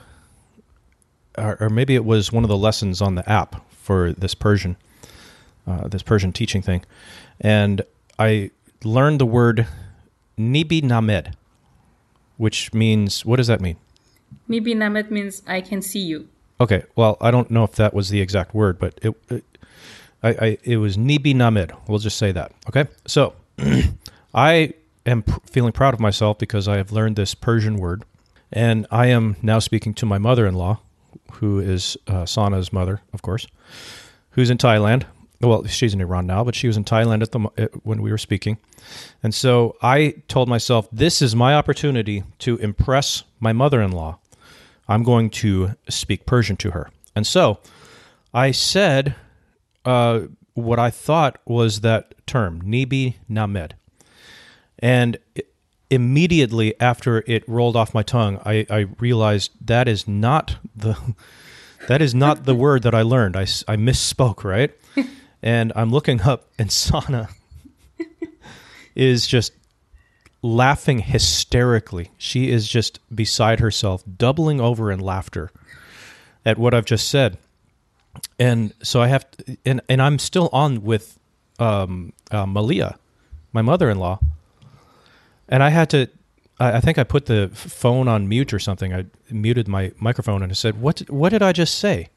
or, 1.38 1.56
or 1.60 1.70
maybe 1.70 1.94
it 1.94 2.04
was 2.04 2.32
one 2.32 2.44
of 2.44 2.48
the 2.48 2.56
lessons 2.56 3.00
on 3.00 3.14
the 3.14 3.26
app 3.30 3.64
for 3.70 4.12
this 4.12 4.34
Persian, 4.34 4.76
uh, 5.66 5.88
this 5.88 6.02
Persian 6.02 6.32
teaching 6.32 6.60
thing, 6.60 6.84
and 7.40 7.82
I 8.18 8.50
learned 8.84 9.20
the 9.20 9.26
word 9.26 9.66
nibi 10.36 10.82
named, 10.82 11.36
which 12.36 12.74
means 12.74 13.24
what 13.24 13.36
does 13.36 13.46
that 13.46 13.60
mean? 13.60 13.76
Maybe 14.46 14.74
Namet 14.74 15.10
means 15.10 15.42
I 15.46 15.60
can 15.60 15.82
see 15.82 16.00
you. 16.00 16.28
Okay, 16.60 16.82
well, 16.96 17.16
I 17.20 17.30
don't 17.30 17.50
know 17.50 17.64
if 17.64 17.72
that 17.76 17.94
was 17.94 18.08
the 18.08 18.20
exact 18.20 18.54
word, 18.54 18.78
but 18.78 18.98
it, 19.02 19.14
it 19.30 19.44
I, 20.22 20.28
I, 20.28 20.58
it 20.64 20.76
was 20.78 20.96
Nibi 20.96 21.34
Namid. 21.34 21.76
We'll 21.86 21.98
just 21.98 22.18
say 22.18 22.32
that. 22.32 22.52
Okay, 22.68 22.86
so 23.06 23.34
I 24.34 24.74
am 25.06 25.22
pr- 25.22 25.38
feeling 25.46 25.72
proud 25.72 25.94
of 25.94 26.00
myself 26.00 26.38
because 26.38 26.66
I 26.66 26.76
have 26.76 26.90
learned 26.92 27.16
this 27.16 27.34
Persian 27.34 27.76
word, 27.76 28.04
and 28.52 28.86
I 28.90 29.06
am 29.06 29.36
now 29.42 29.58
speaking 29.58 29.94
to 29.94 30.06
my 30.06 30.18
mother-in-law, 30.18 30.78
who 31.32 31.58
is 31.60 31.96
uh, 32.06 32.26
Sana's 32.26 32.72
mother, 32.72 33.00
of 33.12 33.22
course, 33.22 33.46
who's 34.30 34.50
in 34.50 34.58
Thailand. 34.58 35.04
Well, 35.40 35.64
she's 35.66 35.94
in 35.94 36.00
Iran 36.00 36.26
now, 36.26 36.42
but 36.42 36.54
she 36.56 36.66
was 36.66 36.76
in 36.76 36.84
Thailand 36.84 37.22
at 37.22 37.30
the 37.32 37.38
when 37.84 38.02
we 38.02 38.10
were 38.10 38.18
speaking, 38.18 38.58
and 39.22 39.32
so 39.34 39.76
I 39.82 40.14
told 40.26 40.48
myself, 40.48 40.88
this 40.92 41.22
is 41.22 41.36
my 41.36 41.54
opportunity 41.54 42.24
to 42.40 42.56
impress 42.56 43.22
my 43.38 43.52
mother-in-law. 43.52 44.18
I'm 44.88 45.02
going 45.02 45.30
to 45.30 45.74
speak 45.88 46.24
Persian 46.26 46.56
to 46.56 46.70
her. 46.70 46.90
And 47.14 47.26
so 47.26 47.58
I 48.32 48.52
said 48.52 49.14
uh, 49.84 50.20
what 50.54 50.78
I 50.78 50.90
thought 50.90 51.38
was 51.44 51.82
that 51.82 52.14
term, 52.26 52.62
Nibi 52.62 53.14
Named. 53.28 53.74
And 54.78 55.18
i- 55.36 55.42
immediately 55.90 56.78
after 56.80 57.24
it 57.26 57.48
rolled 57.48 57.76
off 57.76 57.94
my 57.94 58.02
tongue, 58.02 58.40
I, 58.44 58.66
I 58.70 58.86
realized 58.98 59.52
that 59.66 59.88
is 59.88 60.06
not 60.06 60.56
the 60.76 60.96
that 61.88 62.02
is 62.02 62.14
not 62.14 62.44
the 62.44 62.54
word 62.54 62.82
that 62.82 62.94
I 62.94 63.02
learned. 63.02 63.36
I, 63.36 63.42
I 63.42 63.76
misspoke, 63.76 64.44
right? 64.44 64.72
and 65.42 65.72
I'm 65.74 65.90
looking 65.90 66.20
up, 66.22 66.48
and 66.58 66.70
Sana 66.70 67.28
is 68.94 69.26
just 69.26 69.52
laughing 70.42 70.98
hysterically. 71.00 72.10
She 72.18 72.50
is 72.50 72.68
just 72.68 73.00
beside 73.14 73.60
herself, 73.60 74.02
doubling 74.16 74.60
over 74.60 74.92
in 74.92 75.00
laughter 75.00 75.50
at 76.44 76.58
what 76.58 76.74
I've 76.74 76.84
just 76.84 77.08
said. 77.08 77.38
And 78.38 78.74
so 78.82 79.00
I 79.00 79.08
have, 79.08 79.30
to, 79.30 79.56
and 79.64 79.80
and 79.88 80.02
I'm 80.02 80.18
still 80.18 80.50
on 80.52 80.82
with 80.82 81.18
um, 81.58 82.12
uh, 82.30 82.46
Malia, 82.46 82.98
my 83.52 83.62
mother-in-law, 83.62 84.18
and 85.48 85.62
I 85.62 85.70
had 85.70 85.90
to. 85.90 86.08
I 86.60 86.80
think 86.80 86.98
I 86.98 87.04
put 87.04 87.26
the 87.26 87.50
phone 87.54 88.08
on 88.08 88.28
mute 88.28 88.52
or 88.52 88.58
something. 88.58 88.92
I 88.92 89.06
muted 89.30 89.68
my 89.68 89.92
microphone 90.00 90.42
and 90.42 90.50
I 90.50 90.54
said, 90.54 90.80
"What? 90.80 91.00
What 91.08 91.28
did 91.30 91.42
I 91.42 91.52
just 91.52 91.78
say?" 91.78 92.08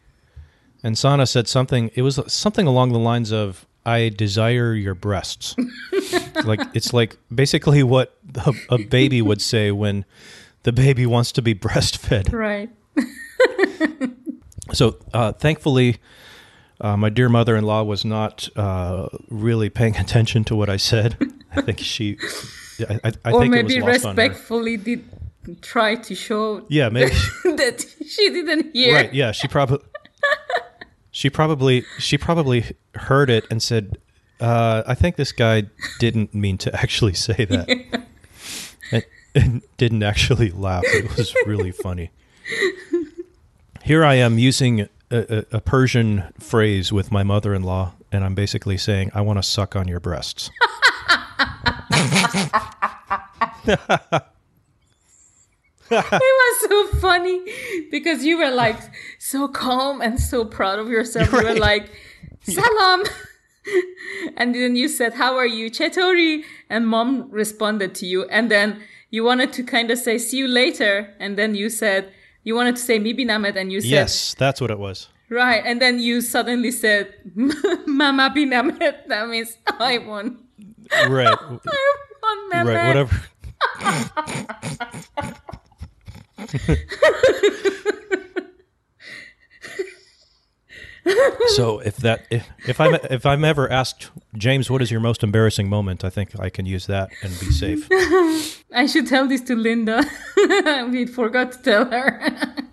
And 0.83 0.97
Sana 0.97 1.27
said 1.27 1.47
something. 1.47 1.91
It 1.93 2.01
was 2.01 2.19
something 2.27 2.65
along 2.65 2.91
the 2.91 3.00
lines 3.00 3.31
of, 3.31 3.67
"I 3.85 4.09
desire 4.09 4.73
your 4.73 4.95
breasts." 4.95 5.55
like 6.43 6.59
it's 6.73 6.91
like 6.91 7.17
basically 7.33 7.83
what 7.83 8.17
a, 8.35 8.53
a 8.69 8.77
baby 8.79 9.21
would 9.21 9.41
say 9.41 9.71
when 9.71 10.05
the 10.63 10.71
baby 10.71 11.05
wants 11.05 11.31
to 11.33 11.41
be 11.41 11.53
breastfed. 11.67 12.33
Right. 12.33 12.69
So 14.73 14.97
uh, 15.13 15.33
thankfully, 15.33 15.97
uh, 16.81 16.97
my 16.97 17.09
dear 17.09 17.29
mother-in-law 17.29 17.83
was 17.83 18.03
not 18.03 18.50
uh, 18.55 19.07
really 19.29 19.69
paying 19.69 19.95
attention 20.03 20.43
to 20.45 20.55
what 20.55 20.69
I 20.69 20.77
said. 20.77 21.15
I 21.55 21.61
think 21.61 21.79
she, 21.79 22.17
I, 22.89 23.00
I, 23.03 23.11
I 23.25 23.31
or 23.31 23.41
think 23.41 23.53
maybe 23.53 23.77
it 23.77 23.83
was 23.83 24.03
lost 24.03 24.17
respectfully 24.17 24.77
did 24.77 25.05
try 25.61 25.95
to 25.95 26.15
show 26.15 26.65
Yeah, 26.69 26.89
maybe. 26.89 27.11
that 27.43 27.85
she 28.05 28.29
didn't 28.29 28.73
hear. 28.73 28.95
Right? 28.95 29.13
Yeah, 29.13 29.31
she 29.31 29.47
probably, 29.47 29.85
she 31.11 31.29
probably, 31.29 31.85
she 32.00 32.17
probably 32.17 32.75
heard 32.95 33.29
it 33.29 33.45
and 33.51 33.61
said, 33.61 33.97
uh, 34.39 34.83
"I 34.88 34.95
think 34.95 35.17
this 35.17 35.31
guy 35.31 35.63
didn't 36.00 36.33
mean 36.33 36.57
to 36.59 36.75
actually 36.75 37.13
say 37.13 37.45
that." 37.50 38.03
and, 38.91 39.05
and 39.35 39.61
didn't 39.77 40.03
actually 40.03 40.51
laugh. 40.51 40.83
It 40.85 41.15
was 41.15 41.33
really 41.45 41.71
funny. 41.71 42.11
Here 43.83 44.05
I 44.05 44.15
am 44.15 44.38
using 44.39 44.88
a, 45.11 45.45
a, 45.57 45.61
Persian 45.61 46.31
phrase 46.39 46.91
with 46.91 47.11
my 47.11 47.23
mother-in-law, 47.23 47.93
and 48.11 48.23
I'm 48.23 48.35
basically 48.35 48.77
saying, 48.77 49.11
"I 49.13 49.21
want 49.21 49.37
to 49.37 49.43
suck 49.43 49.75
on 49.75 49.87
your 49.87 49.99
breasts." 49.99 50.49
It 55.91 56.11
was 56.11 56.69
so 56.69 56.99
funny 56.99 57.41
because 57.91 58.23
you 58.23 58.37
were 58.37 58.49
like 58.49 58.79
so 59.19 59.49
calm 59.49 60.01
and 60.01 60.19
so 60.19 60.45
proud 60.45 60.79
of 60.79 60.87
yourself. 60.87 61.31
You 61.33 61.43
were 61.43 61.59
like, 61.59 61.91
Salam. 62.43 63.03
and 64.37 64.55
then 64.55 64.75
you 64.75 64.87
said, 64.87 65.15
How 65.15 65.35
are 65.35 65.45
you? 65.45 65.69
Chetori. 65.69 66.43
And 66.69 66.87
mom 66.87 67.29
responded 67.29 67.93
to 67.95 68.05
you. 68.05 68.23
And 68.25 68.49
then 68.49 68.81
you 69.09 69.25
wanted 69.25 69.51
to 69.53 69.63
kind 69.63 69.91
of 69.91 69.97
say, 69.99 70.17
See 70.17 70.37
you 70.37 70.47
later. 70.47 71.13
And 71.19 71.37
then 71.37 71.55
you 71.55 71.69
said, 71.69 72.13
You 72.43 72.55
wanted 72.55 72.75
to 72.75 72.81
say 72.81 73.00
Mibi 73.00 73.25
Namet. 73.25 73.55
And 73.55 73.71
you 73.71 73.81
said, 73.81 73.89
yes, 73.89 74.33
that's 74.36 74.60
what 74.60 74.71
it 74.71 74.79
was. 74.79 75.07
Right. 75.29 75.63
And 75.65 75.81
then 75.81 76.00
you 76.00 76.21
suddenly 76.21 76.71
said, 76.71 77.13
Mama 77.86 78.33
Binamet. 78.36 79.07
That 79.07 79.29
means 79.29 79.57
I 79.79 79.98
won. 80.00 80.43
Right, 81.07 81.27
I 81.41 81.60
won, 82.21 82.50
Mama. 82.50 82.71
right, 82.74 82.88
whatever. 82.88 83.21
so 91.55 91.79
if 91.79 91.98
that 91.98 92.25
if, 92.29 92.48
if 92.67 92.79
I'm 92.81 92.95
if 93.10 93.25
I'm 93.25 93.45
ever 93.45 93.71
asked 93.71 94.12
James, 94.36 94.69
what 94.69 94.81
is 94.81 94.91
your 94.91 95.00
most 95.00 95.24
embarrassing 95.24 95.69
moment? 95.69 96.03
I 96.03 96.10
think 96.10 96.38
I 96.39 96.50
can 96.50 96.65
use 96.65 96.88
that 96.88 97.10
and 97.24 97.31
be 97.39 97.51
safe. 97.51 97.88
I 98.74 98.86
should 98.86 99.07
tell 99.07 99.27
this 99.27 99.41
to 99.41 99.55
Linda. 99.55 100.03
we 100.91 101.05
forgot 101.05 101.51
to 101.53 101.62
tell 101.62 101.86
her. 101.86 102.55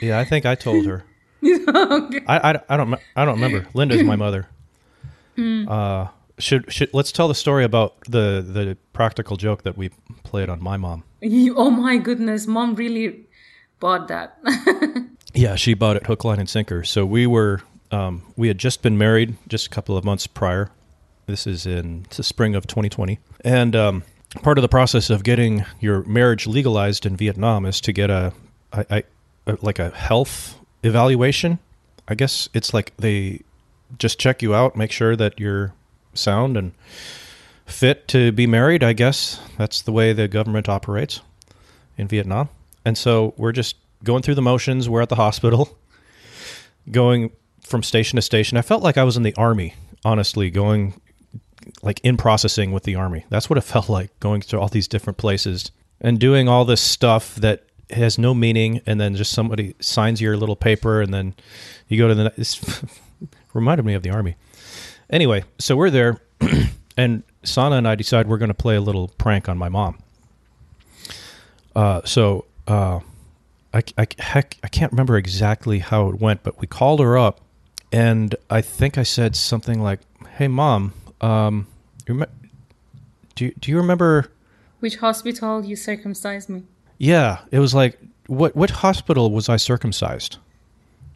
Yeah, 0.00 0.20
I 0.20 0.24
think 0.24 0.46
I 0.46 0.54
told 0.54 0.86
her. 0.86 1.04
I, 1.42 2.22
I, 2.28 2.60
I 2.68 2.76
don't 2.76 2.94
I 3.16 3.24
don't 3.24 3.40
remember. 3.40 3.66
Linda's 3.74 4.04
my 4.04 4.14
mother. 4.16 4.48
Uh, 5.68 6.08
should 6.38 6.72
should 6.72 6.90
let's 6.92 7.12
tell 7.12 7.28
the 7.28 7.34
story 7.34 7.64
about 7.64 7.94
the 8.08 8.44
the 8.44 8.76
practical 8.92 9.36
joke 9.36 9.62
that 9.62 9.76
we 9.76 9.90
played 10.24 10.48
on 10.48 10.60
my 10.60 10.76
mom. 10.76 11.04
You, 11.20 11.54
oh 11.56 11.70
my 11.70 11.96
goodness, 11.98 12.48
mom 12.48 12.74
really 12.74 13.26
bought 13.78 14.08
that. 14.08 14.38
Yeah, 15.34 15.54
she 15.54 15.74
bought 15.74 15.96
it 15.96 16.06
hook, 16.06 16.24
line, 16.24 16.40
and 16.40 16.48
sinker. 16.48 16.82
So 16.82 17.06
we 17.06 17.26
were, 17.26 17.60
um, 17.92 18.22
we 18.36 18.48
had 18.48 18.58
just 18.58 18.82
been 18.82 18.98
married 18.98 19.36
just 19.46 19.66
a 19.66 19.70
couple 19.70 19.96
of 19.96 20.04
months 20.04 20.26
prior. 20.26 20.70
This 21.26 21.46
is 21.46 21.66
in 21.66 22.06
the 22.16 22.24
spring 22.24 22.54
of 22.56 22.66
2020, 22.66 23.18
and 23.44 23.76
um, 23.76 24.02
part 24.36 24.58
of 24.58 24.62
the 24.62 24.68
process 24.68 25.10
of 25.10 25.24
getting 25.24 25.64
your 25.80 26.02
marriage 26.04 26.46
legalized 26.46 27.06
in 27.06 27.16
Vietnam 27.16 27.64
is 27.64 27.80
to 27.82 27.92
get 27.92 28.10
a, 28.10 28.32
I, 28.72 28.86
I, 28.90 29.02
a 29.46 29.58
like 29.62 29.78
a 29.78 29.90
health 29.90 30.58
evaluation. 30.82 31.58
I 32.06 32.14
guess 32.14 32.48
it's 32.54 32.72
like 32.72 32.96
they 32.98 33.42
just 33.98 34.18
check 34.18 34.42
you 34.42 34.54
out, 34.54 34.76
make 34.76 34.92
sure 34.92 35.16
that 35.16 35.38
you're 35.40 35.72
sound 36.14 36.56
and 36.56 36.72
fit 37.66 38.08
to 38.08 38.32
be 38.32 38.46
married. 38.46 38.82
I 38.82 38.92
guess 38.92 39.40
that's 39.56 39.82
the 39.82 39.92
way 39.92 40.12
the 40.12 40.28
government 40.28 40.68
operates 40.68 41.20
in 41.96 42.08
Vietnam. 42.08 42.48
And 42.84 42.96
so 42.96 43.34
we're 43.36 43.52
just 43.52 43.76
going 44.04 44.22
through 44.22 44.36
the 44.36 44.42
motions. 44.42 44.88
We're 44.88 45.02
at 45.02 45.08
the 45.08 45.16
hospital, 45.16 45.76
going 46.90 47.30
from 47.60 47.82
station 47.82 48.16
to 48.16 48.22
station. 48.22 48.56
I 48.56 48.62
felt 48.62 48.82
like 48.82 48.96
I 48.96 49.04
was 49.04 49.16
in 49.16 49.22
the 49.22 49.34
army, 49.36 49.74
honestly, 50.04 50.50
going 50.50 51.00
like 51.82 52.00
in 52.02 52.16
processing 52.16 52.72
with 52.72 52.84
the 52.84 52.94
army. 52.94 53.24
That's 53.28 53.48
what 53.48 53.58
it 53.58 53.62
felt 53.74 53.88
like 53.88 54.18
going 54.20 54.40
to 54.42 54.58
all 54.58 54.68
these 54.68 54.88
different 54.88 55.16
places 55.16 55.70
and 56.00 56.18
doing 56.18 56.48
all 56.48 56.64
this 56.64 56.80
stuff 56.80 57.34
that 57.36 57.64
has 57.90 58.18
no 58.18 58.34
meaning. 58.34 58.80
And 58.86 59.00
then 59.00 59.14
just 59.14 59.32
somebody 59.32 59.74
signs 59.80 60.20
your 60.20 60.36
little 60.36 60.56
paper, 60.56 61.00
and 61.00 61.12
then 61.12 61.34
you 61.88 61.98
go 61.98 62.08
to 62.08 62.14
the. 62.14 62.32
It's 62.38 62.60
reminded 63.54 63.84
me 63.84 63.94
of 63.94 64.02
the 64.02 64.10
army. 64.10 64.36
Anyway, 65.10 65.42
so 65.58 65.74
we're 65.74 65.90
there, 65.90 66.20
and 66.96 67.22
Sana 67.42 67.76
and 67.76 67.88
I 67.88 67.94
decide 67.94 68.28
we're 68.28 68.38
going 68.38 68.50
to 68.50 68.54
play 68.54 68.76
a 68.76 68.80
little 68.80 69.08
prank 69.08 69.48
on 69.48 69.56
my 69.56 69.68
mom. 69.68 69.98
Uh, 71.74 72.02
so 72.04 72.44
uh, 72.66 73.00
I, 73.72 73.82
I, 73.96 74.06
heck, 74.18 74.56
I 74.62 74.68
can't 74.68 74.92
remember 74.92 75.16
exactly 75.16 75.78
how 75.78 76.08
it 76.08 76.20
went, 76.20 76.42
but 76.42 76.60
we 76.60 76.66
called 76.66 77.00
her 77.00 77.16
up, 77.16 77.40
and 77.90 78.34
I 78.50 78.60
think 78.60 78.98
I 78.98 79.02
said 79.02 79.34
something 79.34 79.80
like, 79.80 80.00
"Hey, 80.36 80.48
mom, 80.48 80.92
um, 81.20 81.66
do 82.06 83.44
you, 83.44 83.52
do 83.58 83.70
you 83.70 83.76
remember?" 83.76 84.30
Which 84.80 84.96
hospital 84.96 85.64
you 85.64 85.74
circumcised 85.74 86.48
me? 86.48 86.62
Yeah, 86.98 87.40
it 87.50 87.58
was 87.58 87.74
like 87.74 87.98
what 88.28 88.54
what 88.54 88.70
hospital 88.70 89.30
was 89.30 89.48
I 89.48 89.56
circumcised? 89.56 90.36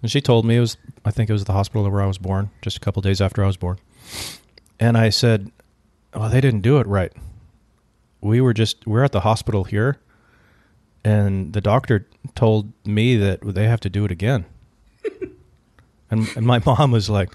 And 0.00 0.10
she 0.10 0.20
told 0.20 0.44
me 0.44 0.56
it 0.56 0.60
was 0.60 0.76
I 1.04 1.10
think 1.10 1.30
it 1.30 1.32
was 1.32 1.44
the 1.44 1.52
hospital 1.52 1.88
where 1.88 2.02
I 2.02 2.06
was 2.06 2.18
born, 2.18 2.50
just 2.62 2.76
a 2.76 2.80
couple 2.80 3.02
days 3.02 3.20
after 3.20 3.44
I 3.44 3.46
was 3.46 3.56
born. 3.56 3.78
And 4.80 4.96
I 4.96 5.10
said, 5.10 5.52
"Oh, 6.14 6.28
they 6.28 6.40
didn't 6.40 6.62
do 6.62 6.78
it 6.78 6.86
right. 6.86 7.12
We 8.20 8.40
were 8.40 8.54
just 8.54 8.86
we're 8.86 9.04
at 9.04 9.12
the 9.12 9.20
hospital 9.20 9.64
here, 9.64 9.98
and 11.04 11.52
the 11.52 11.60
doctor 11.60 12.06
told 12.34 12.72
me 12.84 13.16
that 13.16 13.40
they 13.42 13.68
have 13.68 13.80
to 13.80 13.90
do 13.90 14.04
it 14.04 14.10
again." 14.10 14.46
and 16.10 16.28
and 16.34 16.46
my 16.46 16.60
mom 16.64 16.92
was 16.92 17.10
like, 17.10 17.30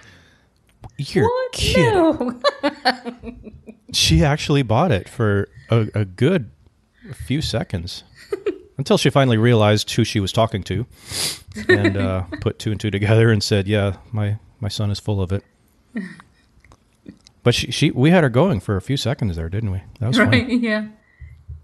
"You're 0.97 1.25
What? 1.25 1.51
kidding." 1.53 1.93
No. 1.93 2.41
She 3.93 4.21
actually 4.23 4.63
bought 4.63 4.91
it 4.91 5.07
for 5.07 5.47
a, 5.69 5.87
a 5.95 6.03
good 6.03 6.51
few 7.13 7.41
seconds 7.41 8.03
until 8.77 8.97
she 8.97 9.09
finally 9.09 9.37
realized 9.37 9.89
who 9.91 10.03
she 10.03 10.19
was 10.19 10.33
talking 10.33 10.61
to 10.63 10.85
and 11.69 11.95
uh, 11.95 12.23
put 12.41 12.59
two 12.59 12.71
and 12.71 12.79
two 12.81 12.91
together 12.91 13.31
and 13.31 13.41
said, 13.41 13.65
"Yeah, 13.65 13.95
my 14.11 14.39
my 14.59 14.67
son 14.67 14.91
is 14.91 14.99
full 14.99 15.21
of 15.21 15.31
it." 15.31 15.43
But 17.43 17.55
she, 17.55 17.71
she 17.71 17.91
we 17.91 18.09
had 18.09 18.23
her 18.25 18.29
going 18.29 18.59
for 18.59 18.75
a 18.75 18.81
few 18.81 18.97
seconds 18.97 19.37
there, 19.37 19.47
didn't 19.47 19.71
we? 19.71 19.81
That 19.99 20.07
was 20.07 20.19
right? 20.19 20.47
Yeah. 20.49 20.87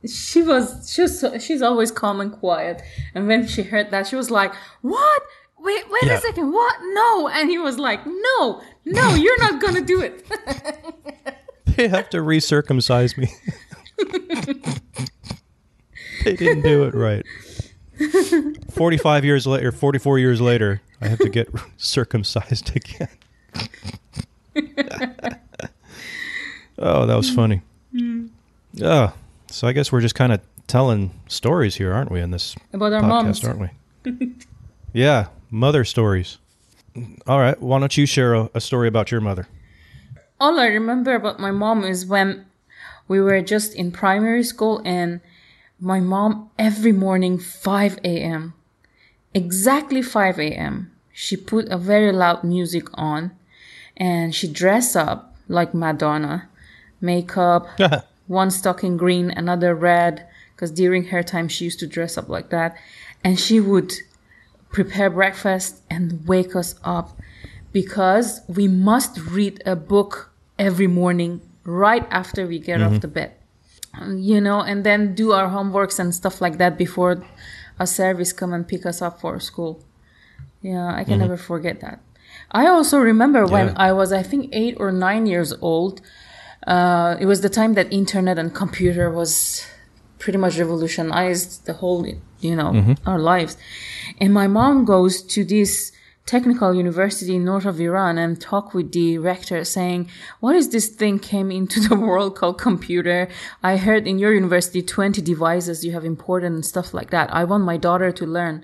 She 0.07 0.41
was. 0.41 0.89
She 0.89 1.01
was. 1.01 1.25
She's 1.43 1.61
always 1.61 1.91
calm 1.91 2.21
and 2.21 2.31
quiet. 2.31 2.81
And 3.13 3.27
when 3.27 3.47
she 3.47 3.63
heard 3.63 3.91
that, 3.91 4.07
she 4.07 4.15
was 4.15 4.31
like, 4.31 4.53
"What? 4.81 5.23
Wait, 5.63 5.83
wait 5.89 6.03
Yeah. 6.03 6.17
a 6.17 6.21
second. 6.21 6.51
What? 6.51 6.75
No!" 6.93 7.29
And 7.29 7.49
he 7.49 7.57
was 7.57 7.77
like, 7.79 8.05
"No, 8.05 8.61
no, 8.85 9.15
you're 9.23 9.39
not 9.39 9.61
gonna 9.61 9.81
do 9.81 10.01
it." 10.01 10.25
They 11.75 11.87
have 11.87 12.07
to 12.11 12.17
recircumcise 12.17 13.17
me. 13.17 13.29
they 16.23 16.35
didn't 16.35 16.61
do 16.61 16.83
it 16.83 16.93
right. 16.93 17.25
Forty-five 18.71 19.25
years 19.25 19.47
later, 19.47 19.71
forty-four 19.71 20.19
years 20.19 20.39
later, 20.39 20.81
I 21.01 21.07
have 21.07 21.17
to 21.19 21.29
get 21.29 21.49
circumcised 21.77 22.75
again. 22.75 23.07
oh, 26.77 27.05
that 27.05 27.15
was 27.15 27.29
funny. 27.33 27.61
Oh, 28.81 29.13
so 29.47 29.67
I 29.67 29.71
guess 29.73 29.91
we're 29.91 30.01
just 30.01 30.15
kind 30.15 30.31
of 30.33 30.41
telling 30.67 31.11
stories 31.27 31.75
here, 31.75 31.91
aren't 31.93 32.11
we? 32.11 32.19
In 32.21 32.31
this 32.31 32.55
About 32.71 32.93
our 32.93 33.01
podcast, 33.01 33.07
moms. 33.07 33.45
aren't 33.45 33.59
we? 34.05 34.35
yeah, 34.93 35.27
mother 35.53 35.85
stories. 35.85 36.37
All 37.25 37.39
right, 37.39 37.59
why 37.61 37.79
don't 37.79 37.95
you 37.95 38.05
share 38.05 38.33
a, 38.33 38.49
a 38.53 38.59
story 38.59 38.87
about 38.87 39.11
your 39.11 39.21
mother? 39.21 39.47
all 40.43 40.59
I 40.59 40.67
remember 40.67 41.15
about 41.15 41.39
my 41.39 41.51
mom 41.51 41.85
is 41.85 42.05
when 42.05 42.45
we 43.07 43.21
were 43.21 43.41
just 43.41 43.73
in 43.73 43.93
primary 43.93 44.43
school 44.43 44.81
and 44.83 45.21
my 45.79 46.01
mom 46.01 46.49
every 46.59 46.91
morning 46.91 47.37
5 47.37 47.99
a.m. 48.03 48.53
exactly 49.33 50.01
5 50.01 50.39
a.m. 50.39 50.91
she 51.13 51.37
put 51.37 51.69
a 51.69 51.77
very 51.77 52.11
loud 52.11 52.43
music 52.43 52.87
on 52.95 53.31
and 53.95 54.35
she 54.35 54.51
dressed 54.51 54.97
up 54.97 55.33
like 55.47 55.73
Madonna 55.73 56.49
makeup 56.99 57.67
one 58.27 58.51
stocking 58.51 58.97
green 58.97 59.31
another 59.31 59.73
red 59.73 60.27
because 60.53 60.71
during 60.71 61.05
her 61.05 61.23
time 61.23 61.47
she 61.47 61.63
used 61.63 61.79
to 61.79 61.87
dress 61.87 62.17
up 62.17 62.27
like 62.27 62.49
that 62.49 62.75
and 63.23 63.39
she 63.39 63.61
would 63.61 63.93
prepare 64.77 65.09
breakfast 65.09 65.71
and 65.89 66.03
wake 66.27 66.53
us 66.61 66.75
up 66.83 67.07
because 67.71 68.41
we 68.47 68.67
must 68.67 69.13
read 69.37 69.55
a 69.65 69.75
book 69.75 70.11
every 70.59 70.87
morning 70.87 71.41
right 71.63 72.05
after 72.11 72.45
we 72.51 72.57
get 72.59 72.81
off 72.81 72.99
the 73.01 73.07
bed. 73.07 73.31
You 74.33 74.41
know 74.41 74.59
and 74.69 74.83
then 74.83 75.13
do 75.21 75.31
our 75.37 75.47
homeworks 75.55 75.97
and 76.01 76.09
stuff 76.21 76.41
like 76.41 76.57
that 76.57 76.77
before 76.77 77.23
a 77.79 77.85
service 77.85 78.33
come 78.33 78.51
and 78.53 78.67
pick 78.67 78.83
us 78.91 79.01
up 79.01 79.21
for 79.21 79.39
school. 79.39 79.73
Yeah 80.61 80.89
i 80.99 81.03
can 81.03 81.19
never 81.19 81.37
forget 81.37 81.79
that. 81.85 81.97
I 82.51 82.63
also 82.75 82.97
remember 83.11 83.41
when 83.55 83.67
Yeah. 83.67 83.87
i 83.87 83.91
was 83.99 84.09
i 84.21 84.23
think 84.29 84.41
eight 84.61 84.75
or 84.83 84.89
nine 85.07 85.23
years 85.33 85.51
old 85.71 85.95
uh, 86.75 87.11
it 87.23 87.25
was 87.31 87.39
the 87.41 87.49
time 87.59 87.73
that 87.77 87.87
internet 88.01 88.37
and 88.41 88.49
computer 88.63 89.05
was 89.19 89.31
pretty 90.23 90.39
much 90.39 90.57
revolutionized 90.57 91.65
the 91.65 91.73
whole 91.73 92.07
you 92.39 92.55
know 92.55 92.71
mm-hmm. 92.71 92.93
our 93.05 93.19
lives 93.19 93.57
and 94.21 94.33
my 94.33 94.47
mom 94.47 94.85
goes 94.85 95.21
to 95.21 95.43
this 95.43 95.91
technical 96.25 96.73
university 96.73 97.37
north 97.37 97.65
of 97.65 97.81
iran 97.81 98.17
and 98.17 98.39
talk 98.39 98.73
with 98.73 98.93
the 98.93 99.17
rector 99.17 99.65
saying 99.65 100.09
what 100.39 100.55
is 100.55 100.69
this 100.69 100.87
thing 100.87 101.19
came 101.19 101.51
into 101.51 101.81
the 101.81 101.95
world 102.07 102.37
called 102.37 102.57
computer 102.57 103.27
i 103.61 103.75
heard 103.75 104.07
in 104.07 104.17
your 104.17 104.33
university 104.33 104.81
20 104.81 105.21
devices 105.21 105.83
you 105.83 105.91
have 105.91 106.05
imported 106.05 106.49
and 106.53 106.65
stuff 106.65 106.93
like 106.93 107.09
that 107.09 107.27
i 107.33 107.43
want 107.43 107.65
my 107.65 107.75
daughter 107.75 108.09
to 108.09 108.25
learn 108.25 108.63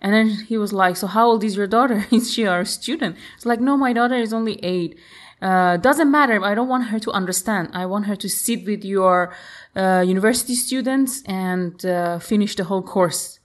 and 0.00 0.14
then 0.14 0.28
he 0.46 0.56
was 0.56 0.72
like, 0.72 0.96
"So 0.96 1.08
how 1.08 1.26
old 1.26 1.42
is 1.42 1.56
your 1.56 1.66
daughter? 1.66 2.06
is 2.12 2.32
she 2.32 2.46
our 2.46 2.64
student?" 2.64 3.16
It's 3.34 3.44
like, 3.44 3.60
"No, 3.60 3.76
my 3.76 3.92
daughter 3.92 4.14
is 4.14 4.32
only 4.32 4.60
eight. 4.64 4.96
Uh, 5.40 5.76
doesn't 5.76 6.10
matter. 6.10 6.44
I 6.44 6.54
don't 6.54 6.68
want 6.68 6.88
her 6.88 6.98
to 6.98 7.10
understand. 7.12 7.70
I 7.72 7.86
want 7.86 8.06
her 8.06 8.16
to 8.16 8.28
sit 8.28 8.66
with 8.66 8.84
your 8.84 9.32
uh, 9.76 10.04
university 10.06 10.54
students 10.54 11.22
and 11.26 11.84
uh, 11.86 12.18
finish 12.18 12.56
the 12.56 12.64
whole 12.64 12.82
course." 12.82 13.38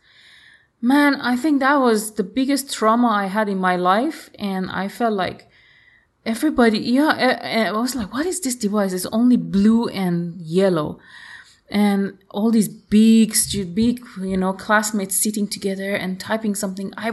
Man, 0.81 1.15
I 1.21 1.37
think 1.37 1.59
that 1.59 1.75
was 1.75 2.15
the 2.15 2.23
biggest 2.23 2.73
trauma 2.73 3.07
I 3.07 3.27
had 3.27 3.47
in 3.47 3.57
my 3.57 3.77
life, 3.77 4.29
and 4.37 4.69
I 4.69 4.87
felt 4.87 5.13
like 5.13 5.47
everybody. 6.25 6.79
Yeah, 6.79 7.69
I, 7.69 7.71
was 7.71 7.95
like, 7.95 8.11
"What 8.11 8.25
is 8.25 8.39
this 8.41 8.55
device? 8.55 8.91
It's 8.91 9.05
only 9.07 9.37
blue 9.37 9.87
and 9.87 10.35
yellow." 10.41 10.99
and 11.69 12.17
all 12.29 12.51
these 12.51 12.67
big 12.67 13.33
big 13.73 13.99
you 14.21 14.37
know 14.37 14.53
classmates 14.53 15.15
sitting 15.15 15.47
together 15.47 15.95
and 15.95 16.19
typing 16.19 16.53
something 16.53 16.93
i 16.97 17.11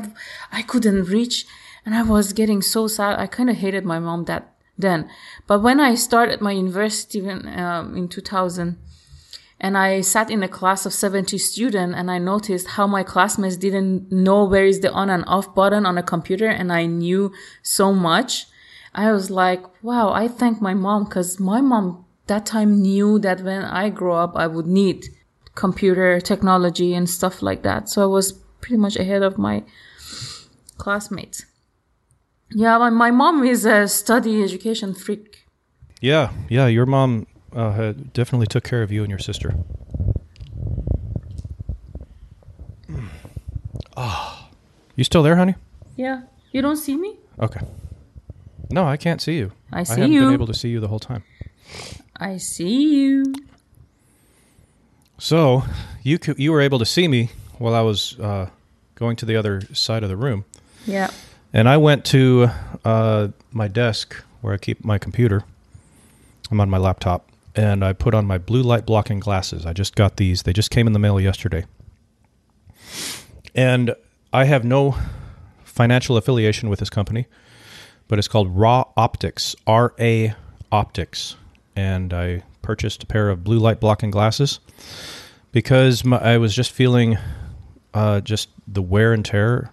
i 0.53 0.61
couldn't 0.61 1.05
reach 1.05 1.47
and 1.87 1.95
i 1.95 2.03
was 2.03 2.33
getting 2.33 2.61
so 2.61 2.87
sad 2.87 3.19
i 3.19 3.27
kind 3.27 3.49
of 3.49 3.57
hated 3.57 3.85
my 3.85 3.99
mom 3.99 4.25
that 4.25 4.53
then 4.81 5.09
but 5.47 5.61
when 5.61 5.81
i 5.81 5.95
started 5.95 6.40
my 6.40 6.53
university 6.53 7.19
in, 7.19 7.47
um, 7.59 7.97
in 7.97 8.09
2000 8.09 8.79
and 9.61 9.77
i 9.77 10.01
sat 10.01 10.31
in 10.31 10.43
a 10.43 10.49
class 10.49 10.87
of 10.87 10.93
70 10.93 11.38
students 11.38 11.95
and 11.97 12.11
i 12.11 12.19
noticed 12.19 12.69
how 12.69 12.87
my 12.87 13.03
classmates 13.03 13.57
didn't 13.57 14.11
know 14.11 14.45
where 14.45 14.64
is 14.64 14.81
the 14.81 14.93
on 14.93 15.11
and 15.11 15.25
off 15.27 15.55
button 15.55 15.87
on 15.87 15.99
a 15.99 16.03
computer 16.03 16.49
and 16.49 16.73
i 16.73 16.87
knew 16.87 17.33
so 17.62 17.93
much 17.93 18.47
i 18.95 19.12
was 19.12 19.31
like 19.31 19.62
wow 19.83 20.12
i 20.12 20.27
thank 20.27 20.61
my 20.61 20.75
mom 20.75 21.05
because 21.05 21.38
my 21.38 21.61
mom 21.61 22.05
that 22.31 22.47
time 22.47 22.81
knew 22.81 23.19
that 23.19 23.40
when 23.40 23.64
I 23.64 23.90
grow 23.90 24.14
up, 24.14 24.37
I 24.37 24.47
would 24.47 24.69
need 24.69 25.09
computer 25.57 26.21
technology 26.21 26.95
and 26.95 27.11
stuff 27.11 27.43
like 27.43 27.62
that. 27.64 27.88
So 27.88 28.03
I 28.03 28.07
was 28.07 28.33
pretty 28.61 28.77
much 28.77 28.95
ahead 28.97 29.23
of 29.25 29.37
my 29.37 29.64
classmates. 30.79 31.45
Yeah, 32.52 32.78
my, 32.78 32.90
my 32.90 33.10
mom 33.10 33.44
is 33.44 33.64
a 33.64 33.86
study 33.86 34.42
education 34.42 34.94
freak. 34.94 35.46
Yeah, 36.00 36.30
yeah, 36.48 36.66
your 36.66 36.86
mom 36.86 37.26
uh, 37.54 37.92
definitely 38.12 38.46
took 38.46 38.64
care 38.64 38.82
of 38.82 38.90
you 38.90 39.02
and 39.02 39.10
your 39.10 39.18
sister. 39.18 39.54
Ah, 43.96 44.48
you 44.96 45.04
still 45.04 45.22
there, 45.22 45.36
honey? 45.36 45.54
Yeah. 45.96 46.22
You 46.52 46.62
don't 46.62 46.76
see 46.76 46.96
me? 46.96 47.16
Okay. 47.38 47.60
No, 48.70 48.84
I 48.84 48.96
can't 48.96 49.20
see 49.20 49.36
you. 49.38 49.52
I 49.72 49.84
see 49.84 50.00
haven't 50.00 50.12
you. 50.12 50.20
been 50.20 50.32
able 50.32 50.46
to 50.46 50.54
see 50.54 50.68
you 50.68 50.80
the 50.80 50.88
whole 50.88 50.98
time. 50.98 51.22
I 52.16 52.38
see 52.38 52.94
you. 52.94 53.34
So 55.18 55.64
you 56.02 56.18
you 56.36 56.50
were 56.50 56.60
able 56.60 56.78
to 56.78 56.86
see 56.86 57.08
me 57.08 57.30
while 57.58 57.74
I 57.74 57.82
was 57.82 58.18
uh, 58.18 58.48
going 58.94 59.16
to 59.16 59.26
the 59.26 59.36
other 59.36 59.60
side 59.72 60.02
of 60.02 60.08
the 60.08 60.16
room, 60.16 60.44
Yeah. 60.86 61.10
And 61.52 61.68
I 61.68 61.76
went 61.76 62.04
to 62.06 62.50
uh, 62.84 63.28
my 63.50 63.68
desk 63.68 64.14
where 64.40 64.54
I 64.54 64.56
keep 64.56 64.84
my 64.84 64.98
computer. 64.98 65.42
I'm 66.50 66.60
on 66.60 66.70
my 66.70 66.78
laptop, 66.78 67.28
and 67.54 67.84
I 67.84 67.92
put 67.92 68.14
on 68.14 68.26
my 68.26 68.38
blue 68.38 68.62
light 68.62 68.86
blocking 68.86 69.20
glasses. 69.20 69.66
I 69.66 69.72
just 69.72 69.96
got 69.96 70.16
these; 70.16 70.42
they 70.42 70.52
just 70.52 70.70
came 70.70 70.86
in 70.86 70.92
the 70.92 70.98
mail 70.98 71.20
yesterday, 71.20 71.64
and 73.54 73.94
I 74.32 74.44
have 74.44 74.64
no 74.64 74.96
financial 75.64 76.16
affiliation 76.16 76.68
with 76.68 76.78
this 76.78 76.90
company, 76.90 77.26
but 78.08 78.18
it's 78.18 78.28
called 78.28 78.56
Ra 78.56 78.84
Optics, 78.96 79.56
R 79.66 79.94
A 79.98 80.34
Optics, 80.70 81.36
and 81.76 82.12
I 82.12 82.42
purchased 82.62 83.02
a 83.02 83.06
pair 83.06 83.28
of 83.28 83.42
blue 83.42 83.58
light 83.58 83.80
blocking 83.80 84.10
glasses 84.10 84.60
because 85.52 86.04
my, 86.04 86.18
I 86.18 86.38
was 86.38 86.54
just 86.54 86.70
feeling 86.70 87.18
uh, 87.94 88.20
just 88.20 88.50
the 88.68 88.82
wear 88.82 89.12
and 89.12 89.24
tear 89.24 89.72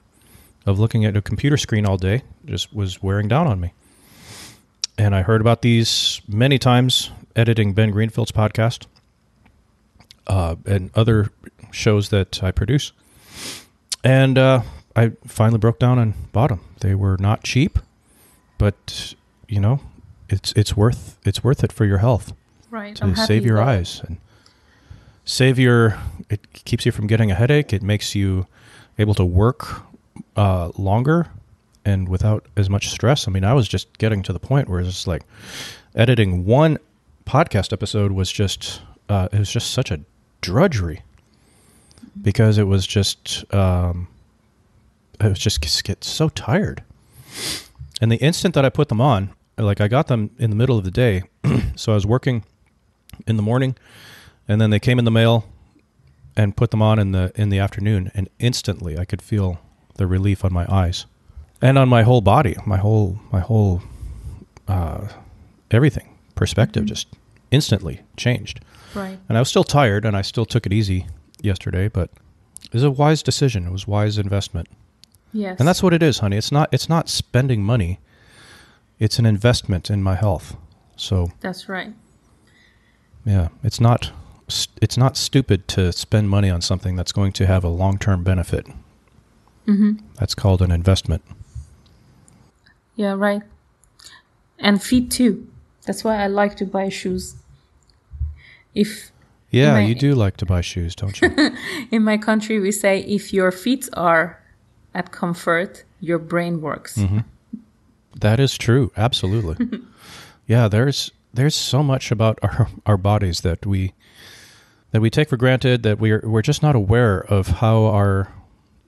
of 0.67 0.80
looking 0.80 1.06
at 1.06 1.15
a 1.17 1.21
computer 1.21 1.58
screen 1.58 1.86
all 1.86 1.97
day 1.97 2.21
just 2.45 2.73
was 2.73 3.01
wearing 3.01 3.27
down 3.27 3.47
on 3.47 3.60
me. 3.60 3.73
And 4.97 5.15
I 5.15 5.21
heard 5.21 5.41
about 5.41 5.62
these 5.62 6.21
many 6.27 6.58
times, 6.60 7.12
editing 7.36 7.73
Ben 7.73 7.91
Greenfield's 7.91 8.32
podcast 8.32 8.86
uh, 10.27 10.56
and 10.65 10.91
other 10.95 11.30
shows 11.71 12.10
that 12.10 12.43
I 12.43 12.51
produce. 12.51 12.91
And 14.03 14.38
uh, 14.38 14.62
I 14.95 15.12
finally 15.25 15.60
broke 15.60 15.80
down 15.80 15.99
and 15.99 16.13
bought 16.32 16.49
them. 16.49 16.62
They 16.80 16.95
were 16.95 17.17
not 17.19 17.43
cheap, 17.43 17.80
but 18.58 19.13
you 19.47 19.60
know, 19.60 19.80
it's 20.30 20.51
it's 20.53 20.75
worth 20.75 21.17
it's 21.25 21.43
worth 21.43 21.63
it 21.63 21.71
for 21.71 21.86
your 21.86 21.99
health 21.99 22.34
Right. 22.69 22.95
to 22.97 23.15
save 23.15 23.45
your 23.45 23.62
eyes 23.62 24.01
and 24.06 24.17
save 25.25 25.58
your. 25.60 25.97
It 26.30 26.51
keeps 26.65 26.86
you 26.86 26.91
from 26.91 27.08
getting 27.08 27.32
a 27.32 27.36
headache. 27.36 27.71
It 27.71 27.82
makes 27.82 28.13
you 28.15 28.47
able 28.99 29.13
to 29.15 29.25
work 29.25 29.84
uh, 30.36 30.71
longer 30.77 31.27
and 31.86 32.10
without 32.10 32.45
as 32.58 32.69
much 32.69 32.89
stress. 32.89 33.27
I 33.27 33.32
mean, 33.32 33.43
I 33.43 33.53
was 33.53 33.67
just 33.67 33.97
getting 33.97 34.21
to 34.23 34.34
the 34.34 34.39
point 34.39 34.69
where 34.69 34.80
it's 34.80 34.89
just 34.89 35.08
like 35.08 35.23
editing 35.95 36.45
one 36.45 36.77
podcast 37.25 37.73
episode 37.73 38.12
was 38.12 38.32
just 38.32 38.82
uh, 39.10 39.30
it 39.32 39.39
was 39.39 39.49
just 39.49 39.71
such 39.71 39.91
a 39.91 40.01
drudgery 40.41 41.01
because 42.21 42.58
it 42.58 42.63
was 42.63 42.86
just 42.86 43.45
um, 43.53 44.08
was 45.21 45.39
just 45.39 45.62
just 45.62 45.84
get 45.84 46.03
so 46.03 46.30
tired. 46.30 46.84
And 48.01 48.12
the 48.12 48.17
instant 48.17 48.53
that 48.56 48.65
I 48.65 48.69
put 48.69 48.89
them 48.89 49.01
on, 49.01 49.32
like 49.58 49.82
I 49.82 49.88
got 49.88 50.08
them 50.08 50.32
in 50.38 50.49
the 50.49 50.56
middle 50.56 50.77
of 50.77 50.84
the 50.84 50.91
day, 50.91 51.23
so 51.75 51.93
I 51.93 51.95
was 51.95 52.06
working 52.06 52.43
in 53.25 53.38
the 53.38 53.43
morning, 53.43 53.75
and 54.47 54.62
then 54.62 54.69
they 54.69 54.80
came 54.80 54.99
in 54.99 55.06
the 55.06 55.12
mail, 55.12 55.45
and 56.36 56.56
put 56.56 56.71
them 56.71 56.82
on 56.82 56.99
in 56.99 57.12
the 57.12 57.32
in 57.36 57.49
the 57.49 57.60
afternoon, 57.60 58.12
and 58.13 58.30
instantly 58.39 58.97
I 58.97 59.06
could 59.06 59.21
feel 59.21 59.60
the 59.97 60.07
relief 60.07 60.45
on 60.45 60.53
my 60.53 60.65
eyes, 60.69 61.05
and 61.62 61.77
on 61.77 61.89
my 61.89 62.03
whole 62.03 62.21
body, 62.21 62.55
my 62.65 62.77
whole 62.77 63.19
my 63.31 63.39
whole 63.39 63.81
uh, 64.67 65.07
everything 65.71 66.10
perspective 66.36 66.86
just 66.86 67.07
instantly 67.51 68.01
changed. 68.15 68.60
Right. 68.93 69.17
And 69.27 69.38
I 69.38 69.41
was 69.41 69.49
still 69.49 69.63
tired, 69.63 70.05
and 70.05 70.15
I 70.15 70.21
still 70.21 70.45
took 70.45 70.65
it 70.65 70.73
easy 70.73 71.07
yesterday, 71.41 71.88
but 71.88 72.10
it 72.65 72.73
was 72.73 72.83
a 72.83 72.91
wise 72.91 73.21
decision. 73.23 73.67
It 73.67 73.71
was 73.71 73.88
wise 73.88 74.17
investment. 74.17 74.67
Yes. 75.33 75.60
And 75.60 75.67
that's 75.67 75.83
what 75.83 75.93
it 75.93 76.01
is, 76.01 76.19
honey. 76.19 76.38
It's 76.38 76.51
not 76.51 76.69
it's 76.71 76.89
not 76.89 77.10
spending 77.10 77.63
money. 77.63 77.99
It's 78.99 79.19
an 79.19 79.25
investment 79.25 79.89
in 79.89 80.01
my 80.01 80.15
health. 80.15 80.55
So, 80.95 81.31
That's 81.41 81.69
right. 81.69 81.93
yeah, 83.25 83.49
it's 83.63 83.79
not 83.79 84.12
it's 84.81 84.97
not 84.97 85.17
stupid 85.17 85.67
to 85.67 85.91
spend 85.91 86.29
money 86.29 86.49
on 86.49 86.62
something 86.62 86.95
that's 86.95 87.12
going 87.12 87.33
to 87.33 87.45
have 87.45 87.63
a 87.63 87.67
long-term 87.69 88.23
benefit. 88.23 88.65
Mm-hmm. 89.67 89.93
That's 90.15 90.34
called 90.36 90.62
an 90.62 90.71
investment. 90.71 91.21
Yeah, 92.95 93.13
right. 93.17 93.41
And 94.60 94.82
feet 94.82 95.12
too. 95.12 95.47
That's 95.86 96.03
why 96.03 96.23
I 96.23 96.27
like 96.27 96.56
to 96.58 96.65
buy 96.65 96.89
shoes. 96.89 97.36
If 98.73 99.12
Yeah, 99.51 99.73
My- 99.73 99.82
you 99.86 99.95
do 99.95 100.15
like 100.15 100.38
to 100.38 100.45
buy 100.45 100.62
shoes, 100.62 100.95
don't 100.95 101.19
you? 101.21 101.30
in 101.91 102.03
my 102.03 102.17
country 102.17 102.60
we 102.60 102.71
say 102.71 102.99
if 103.01 103.34
your 103.34 103.51
feet 103.51 103.88
are 103.93 104.41
at 104.93 105.12
comfort, 105.12 105.84
your 105.99 106.19
brain 106.19 106.62
works. 106.62 106.97
Mm-hmm. 106.97 107.19
That 108.19 108.39
is 108.39 108.58
true. 108.58 108.91
Absolutely. 108.97 109.69
yeah, 110.47 110.67
there's 110.67 111.12
there's 111.34 111.56
so 111.56 111.84
much 111.84 112.12
about 112.12 112.39
our 112.41 112.67
our 112.86 112.97
bodies 112.97 113.41
that 113.41 113.65
we 113.65 113.93
that 114.91 115.01
we 115.01 115.10
take 115.10 115.30
for 115.30 115.38
granted 115.38 115.84
that 115.84 115.99
we're 115.99 116.21
we're 116.23 116.41
just 116.41 116.63
not 116.63 116.75
aware 116.75 117.19
of 117.19 117.47
how 117.60 117.86
our 117.86 118.34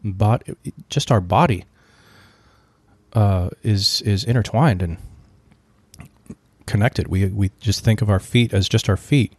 body 0.04 0.56
just 0.90 1.12
our 1.12 1.22
body 1.22 1.66
uh, 3.14 3.50
is 3.64 4.02
is 4.02 4.24
intertwined 4.24 4.82
and 4.82 4.98
connected. 6.66 7.08
We 7.08 7.28
we 7.28 7.52
just 7.60 7.84
think 7.84 8.02
of 8.02 8.10
our 8.10 8.20
feet 8.20 8.54
as 8.54 8.70
just 8.70 8.90
our 8.90 8.98
feet. 8.98 9.34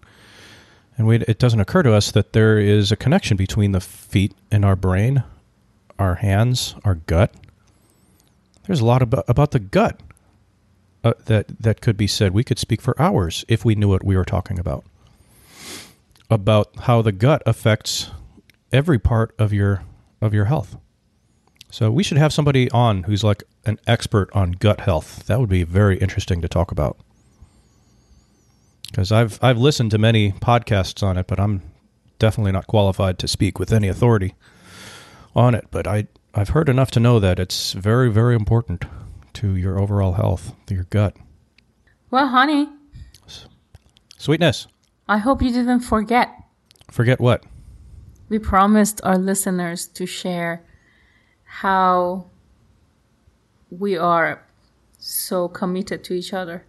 And 0.99 1.07
we, 1.07 1.17
it 1.17 1.39
doesn't 1.39 1.61
occur 1.61 1.83
to 1.83 1.95
us 1.95 2.11
that 2.11 2.35
there 2.35 2.59
is 2.59 2.93
a 2.93 2.97
connection 2.97 3.39
between 3.39 3.73
the 3.73 3.81
feet 3.81 4.35
and 4.51 4.67
our 4.67 4.77
brain, 4.77 5.25
our 5.99 6.17
hands, 6.17 6.75
our 6.85 6.97
gut, 6.97 7.35
there's 8.71 8.81
a 8.81 8.87
lot 8.87 9.03
about, 9.03 9.25
about 9.27 9.51
the 9.51 9.59
gut 9.59 10.01
uh, 11.03 11.15
that 11.27 11.49
that 11.59 11.81
could 11.81 11.97
be 11.97 12.07
said. 12.07 12.33
We 12.33 12.45
could 12.45 12.59
speak 12.59 12.81
for 12.81 12.95
hours 13.03 13.45
if 13.49 13.65
we 13.65 13.75
knew 13.75 13.89
what 13.89 14.05
we 14.05 14.17
were 14.17 14.25
talking 14.25 14.61
about. 14.61 14.85
About 16.31 16.71
how 16.83 17.03
the 17.03 17.11
gut 17.11 17.43
affects 17.47 18.13
every 18.71 19.01
part 19.01 19.35
of 19.41 19.53
your 19.53 19.83
of 20.21 20.35
your 20.35 20.47
health. 20.47 20.77
So 21.71 21.91
we 21.91 22.03
should 22.03 22.19
have 22.19 22.33
somebody 22.33 22.71
on 22.71 23.05
who's 23.05 23.23
like 23.23 23.45
an 23.65 23.79
expert 23.87 24.29
on 24.33 24.53
gut 24.53 24.81
health. 24.81 25.27
That 25.27 25.39
would 25.41 25.49
be 25.49 25.63
very 25.63 25.99
interesting 25.99 26.41
to 26.43 26.49
talk 26.49 26.73
about. 26.73 26.99
Because 28.89 29.13
I've 29.13 29.39
I've 29.43 29.59
listened 29.59 29.93
to 29.93 29.99
many 29.99 30.33
podcasts 30.33 31.03
on 31.03 31.17
it, 31.17 31.27
but 31.29 31.39
I'm 31.39 31.63
definitely 32.19 32.53
not 32.53 32.67
qualified 32.67 33.19
to 33.21 33.29
speak 33.29 33.59
with 33.59 33.73
any 33.73 33.87
authority 33.87 34.35
on 35.35 35.55
it. 35.55 35.67
But 35.71 35.87
I 35.87 36.09
I've 36.35 36.51
heard 36.51 36.69
enough 36.69 36.91
to 36.93 37.01
know 37.01 37.21
that 37.21 37.39
it's 37.39 37.73
very, 37.73 38.11
very 38.11 38.35
important 38.35 38.85
to 39.35 39.55
your 39.55 39.79
overall 39.79 40.15
health, 40.15 40.55
to 40.67 40.75
your 40.75 40.85
gut. 40.85 41.17
Well, 42.11 42.27
honey, 42.27 42.69
Sweetness. 44.21 44.67
I 45.09 45.17
hope 45.17 45.41
you 45.41 45.51
didn't 45.51 45.81
forget. 45.81 46.29
Forget 46.91 47.21
what? 47.21 47.43
We 48.31 48.39
promised 48.39 49.01
our 49.03 49.19
listeners 49.19 49.87
to 49.89 50.07
share 50.07 50.63
how 51.45 52.27
we 53.71 53.99
are 53.99 54.47
so 54.99 55.49
committed 55.49 56.05
to 56.05 56.15
each 56.15 56.33
other. 56.33 56.65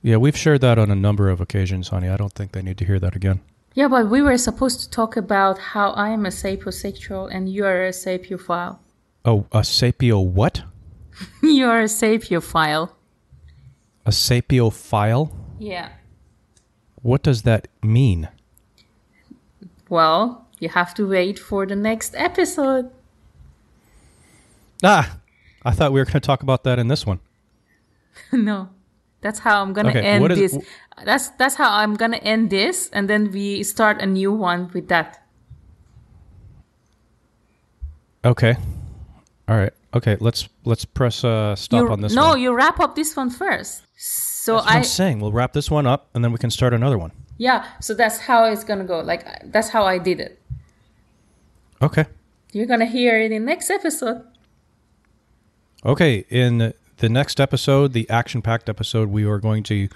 Yeah, 0.00 0.16
we've 0.16 0.36
shared 0.36 0.62
that 0.62 0.78
on 0.78 0.90
a 0.90 0.96
number 0.96 1.28
of 1.28 1.40
occasions, 1.40 1.88
honey. 1.88 2.08
I 2.08 2.16
don't 2.16 2.32
think 2.32 2.52
they 2.52 2.62
need 2.62 2.78
to 2.78 2.86
hear 2.86 2.98
that 2.98 3.14
again. 3.14 3.40
Yeah, 3.74 3.88
but 3.88 4.08
we 4.08 4.22
were 4.22 4.38
supposed 4.38 4.80
to 4.80 4.90
talk 4.90 5.16
about 5.16 5.58
how 5.58 5.90
I 5.90 6.08
am 6.08 6.24
a 6.24 6.30
sapiosexual 6.30 7.28
and 7.30 7.48
you 7.48 7.64
are 7.66 7.84
a 7.84 7.90
sapiophile. 7.90 8.78
Oh, 9.24 9.46
a 9.52 9.60
sapio 9.60 10.24
what? 10.24 10.62
you 11.42 11.66
are 11.66 11.82
a 11.82 11.84
sapiophile. 11.84 12.90
A 14.06 14.10
sapiophile? 14.10 15.30
Yeah. 15.58 15.90
What 17.02 17.22
does 17.22 17.42
that 17.42 17.68
mean? 17.82 18.28
Well, 19.88 20.46
you 20.62 20.68
have 20.70 20.94
to 20.94 21.08
wait 21.08 21.38
for 21.38 21.66
the 21.66 21.74
next 21.76 22.14
episode. 22.16 22.90
Ah, 24.84 25.18
I 25.64 25.72
thought 25.72 25.92
we 25.92 26.00
were 26.00 26.04
going 26.04 26.14
to 26.14 26.20
talk 26.20 26.42
about 26.42 26.62
that 26.64 26.78
in 26.78 26.88
this 26.88 27.04
one. 27.04 27.20
no. 28.32 28.68
That's 29.20 29.38
how 29.38 29.62
I'm 29.62 29.72
gonna 29.72 29.90
Okay, 29.90 30.00
end 30.02 30.32
is- 30.32 30.38
this. 30.52 30.64
That's 31.04 31.28
that's 31.38 31.54
how 31.54 31.70
I'm 31.72 31.94
gonna 31.94 32.16
end 32.18 32.50
this, 32.50 32.90
and 32.92 33.08
then 33.08 33.30
we 33.30 33.62
start 33.62 34.02
a 34.02 34.06
new 34.06 34.32
one 34.32 34.68
with 34.74 34.88
that. 34.88 35.22
Okay. 38.24 38.56
All 39.48 39.56
right. 39.56 39.72
Okay, 39.94 40.16
let's 40.18 40.48
let's 40.64 40.84
press 40.84 41.22
uh 41.22 41.54
stop 41.54 41.84
You- 41.84 41.92
on 41.92 42.00
this 42.00 42.14
no, 42.14 42.30
one. 42.30 42.40
you 42.40 42.52
wrap 42.52 42.80
up 42.80 42.96
this 42.96 43.14
one 43.14 43.30
first. 43.30 43.82
So 43.96 44.54
That's 44.56 44.66
what 44.66 44.74
I 44.74 44.78
I'm 44.78 44.84
saying. 44.84 45.20
We'll 45.20 45.30
wrap 45.32 45.52
this 45.52 45.70
one 45.70 45.86
up 45.86 46.08
and 46.14 46.24
then 46.24 46.32
we 46.32 46.38
can 46.38 46.50
start 46.50 46.74
another 46.74 46.98
one. 46.98 47.12
yeah. 47.38 47.64
So 47.80 47.94
that's 47.94 48.18
how 48.18 48.44
it's 48.50 48.64
gonna 48.64 48.84
go. 48.84 49.00
Like 49.06 49.22
that's 49.52 49.68
how 49.68 49.84
I 49.84 49.98
did 49.98 50.18
it. 50.18 50.41
Okay. 51.82 52.06
You're 52.52 52.66
gonna 52.66 52.86
hear 52.86 53.18
it 53.18 53.32
in 53.32 53.42
the 53.42 53.46
next 53.46 53.70
episode. 53.70 54.24
Okay, 55.84 56.24
in 56.28 56.72
the 56.98 57.08
next 57.08 57.40
episode, 57.40 57.92
the 57.92 58.08
action-packed 58.08 58.68
episode, 58.68 59.08
we 59.08 59.24
are 59.24 59.38
going 59.38 59.64
to 59.64 59.88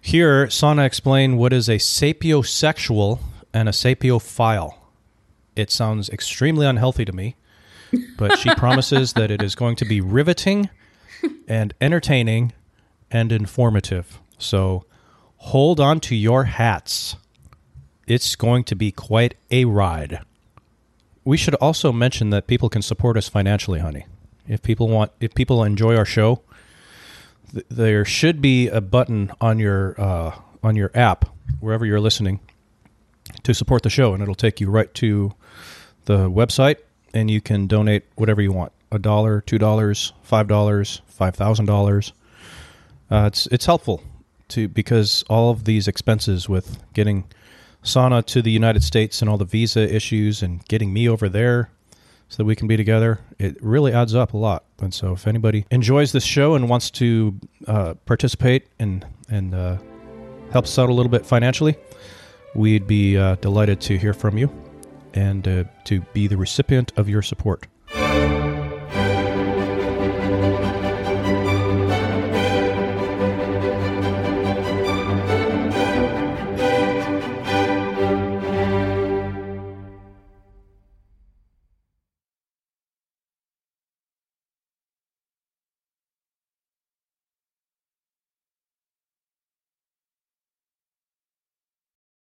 hear 0.00 0.48
Sana 0.48 0.84
explain 0.84 1.36
what 1.36 1.52
is 1.52 1.68
a 1.68 1.78
sapiosexual 1.78 3.18
and 3.52 3.68
a 3.68 3.72
sapiophile. 3.72 4.74
It 5.56 5.72
sounds 5.72 6.08
extremely 6.10 6.64
unhealthy 6.64 7.04
to 7.04 7.12
me, 7.12 7.34
but 8.16 8.38
she 8.38 8.54
promises 8.56 9.14
that 9.14 9.32
it 9.32 9.42
is 9.42 9.56
going 9.56 9.74
to 9.76 9.84
be 9.84 10.00
riveting 10.00 10.70
and 11.48 11.74
entertaining 11.80 12.52
and 13.10 13.32
informative. 13.32 14.20
So 14.38 14.84
hold 15.38 15.80
on 15.80 15.98
to 16.00 16.14
your 16.14 16.44
hats. 16.44 17.16
It's 18.06 18.36
going 18.36 18.62
to 18.64 18.76
be 18.76 18.92
quite 18.92 19.34
a 19.50 19.64
ride. 19.64 20.20
We 21.24 21.36
should 21.36 21.54
also 21.56 21.92
mention 21.92 22.30
that 22.30 22.46
people 22.46 22.68
can 22.68 22.82
support 22.82 23.16
us 23.16 23.28
financially, 23.28 23.80
honey. 23.80 24.06
If 24.48 24.62
people 24.62 24.88
want, 24.88 25.12
if 25.20 25.34
people 25.34 25.62
enjoy 25.62 25.96
our 25.96 26.04
show, 26.04 26.42
th- 27.52 27.66
there 27.68 28.04
should 28.04 28.40
be 28.40 28.68
a 28.68 28.80
button 28.80 29.30
on 29.40 29.58
your 29.58 30.00
uh, 30.00 30.34
on 30.62 30.76
your 30.76 30.90
app 30.94 31.26
wherever 31.60 31.84
you're 31.84 32.00
listening 32.00 32.40
to 33.42 33.54
support 33.54 33.82
the 33.82 33.90
show, 33.90 34.12
and 34.12 34.22
it'll 34.22 34.34
take 34.34 34.60
you 34.60 34.70
right 34.70 34.92
to 34.94 35.34
the 36.06 36.30
website, 36.30 36.76
and 37.14 37.30
you 37.30 37.40
can 37.40 37.66
donate 37.66 38.04
whatever 38.16 38.40
you 38.40 38.52
want 38.52 38.72
a 38.92 38.98
dollar, 38.98 39.40
two 39.40 39.58
dollars, 39.58 40.12
five 40.22 40.48
dollars, 40.48 41.02
five 41.06 41.36
thousand 41.36 41.66
dollars. 41.66 42.12
Uh, 43.10 43.24
it's 43.26 43.46
it's 43.48 43.66
helpful 43.66 44.02
to 44.48 44.68
because 44.68 45.24
all 45.28 45.50
of 45.50 45.64
these 45.64 45.86
expenses 45.86 46.48
with 46.48 46.82
getting 46.92 47.24
Sana 47.82 48.22
to 48.22 48.42
the 48.42 48.50
United 48.50 48.82
States 48.82 49.20
and 49.20 49.30
all 49.30 49.38
the 49.38 49.44
visa 49.44 49.80
issues 49.94 50.42
and 50.42 50.66
getting 50.68 50.92
me 50.92 51.08
over 51.08 51.28
there 51.28 51.70
so 52.28 52.36
that 52.36 52.44
we 52.44 52.54
can 52.54 52.68
be 52.68 52.76
together, 52.76 53.20
it 53.38 53.56
really 53.60 53.92
adds 53.92 54.14
up 54.14 54.34
a 54.34 54.36
lot. 54.36 54.64
And 54.80 54.94
so, 54.94 55.12
if 55.12 55.26
anybody 55.26 55.66
enjoys 55.70 56.12
this 56.12 56.24
show 56.24 56.54
and 56.54 56.68
wants 56.68 56.90
to 56.92 57.38
uh, 57.66 57.94
participate 58.06 58.68
and 58.78 59.04
and 59.28 59.54
uh, 59.54 59.78
helps 60.52 60.70
us 60.70 60.78
out 60.78 60.88
a 60.88 60.94
little 60.94 61.10
bit 61.10 61.26
financially, 61.26 61.76
we'd 62.54 62.86
be 62.86 63.16
uh, 63.16 63.36
delighted 63.36 63.80
to 63.82 63.98
hear 63.98 64.14
from 64.14 64.38
you 64.38 64.50
and 65.14 65.46
uh, 65.46 65.64
to 65.84 66.00
be 66.12 66.28
the 66.28 66.36
recipient 66.36 66.92
of 66.96 67.08
your 67.08 67.22
support. 67.22 67.66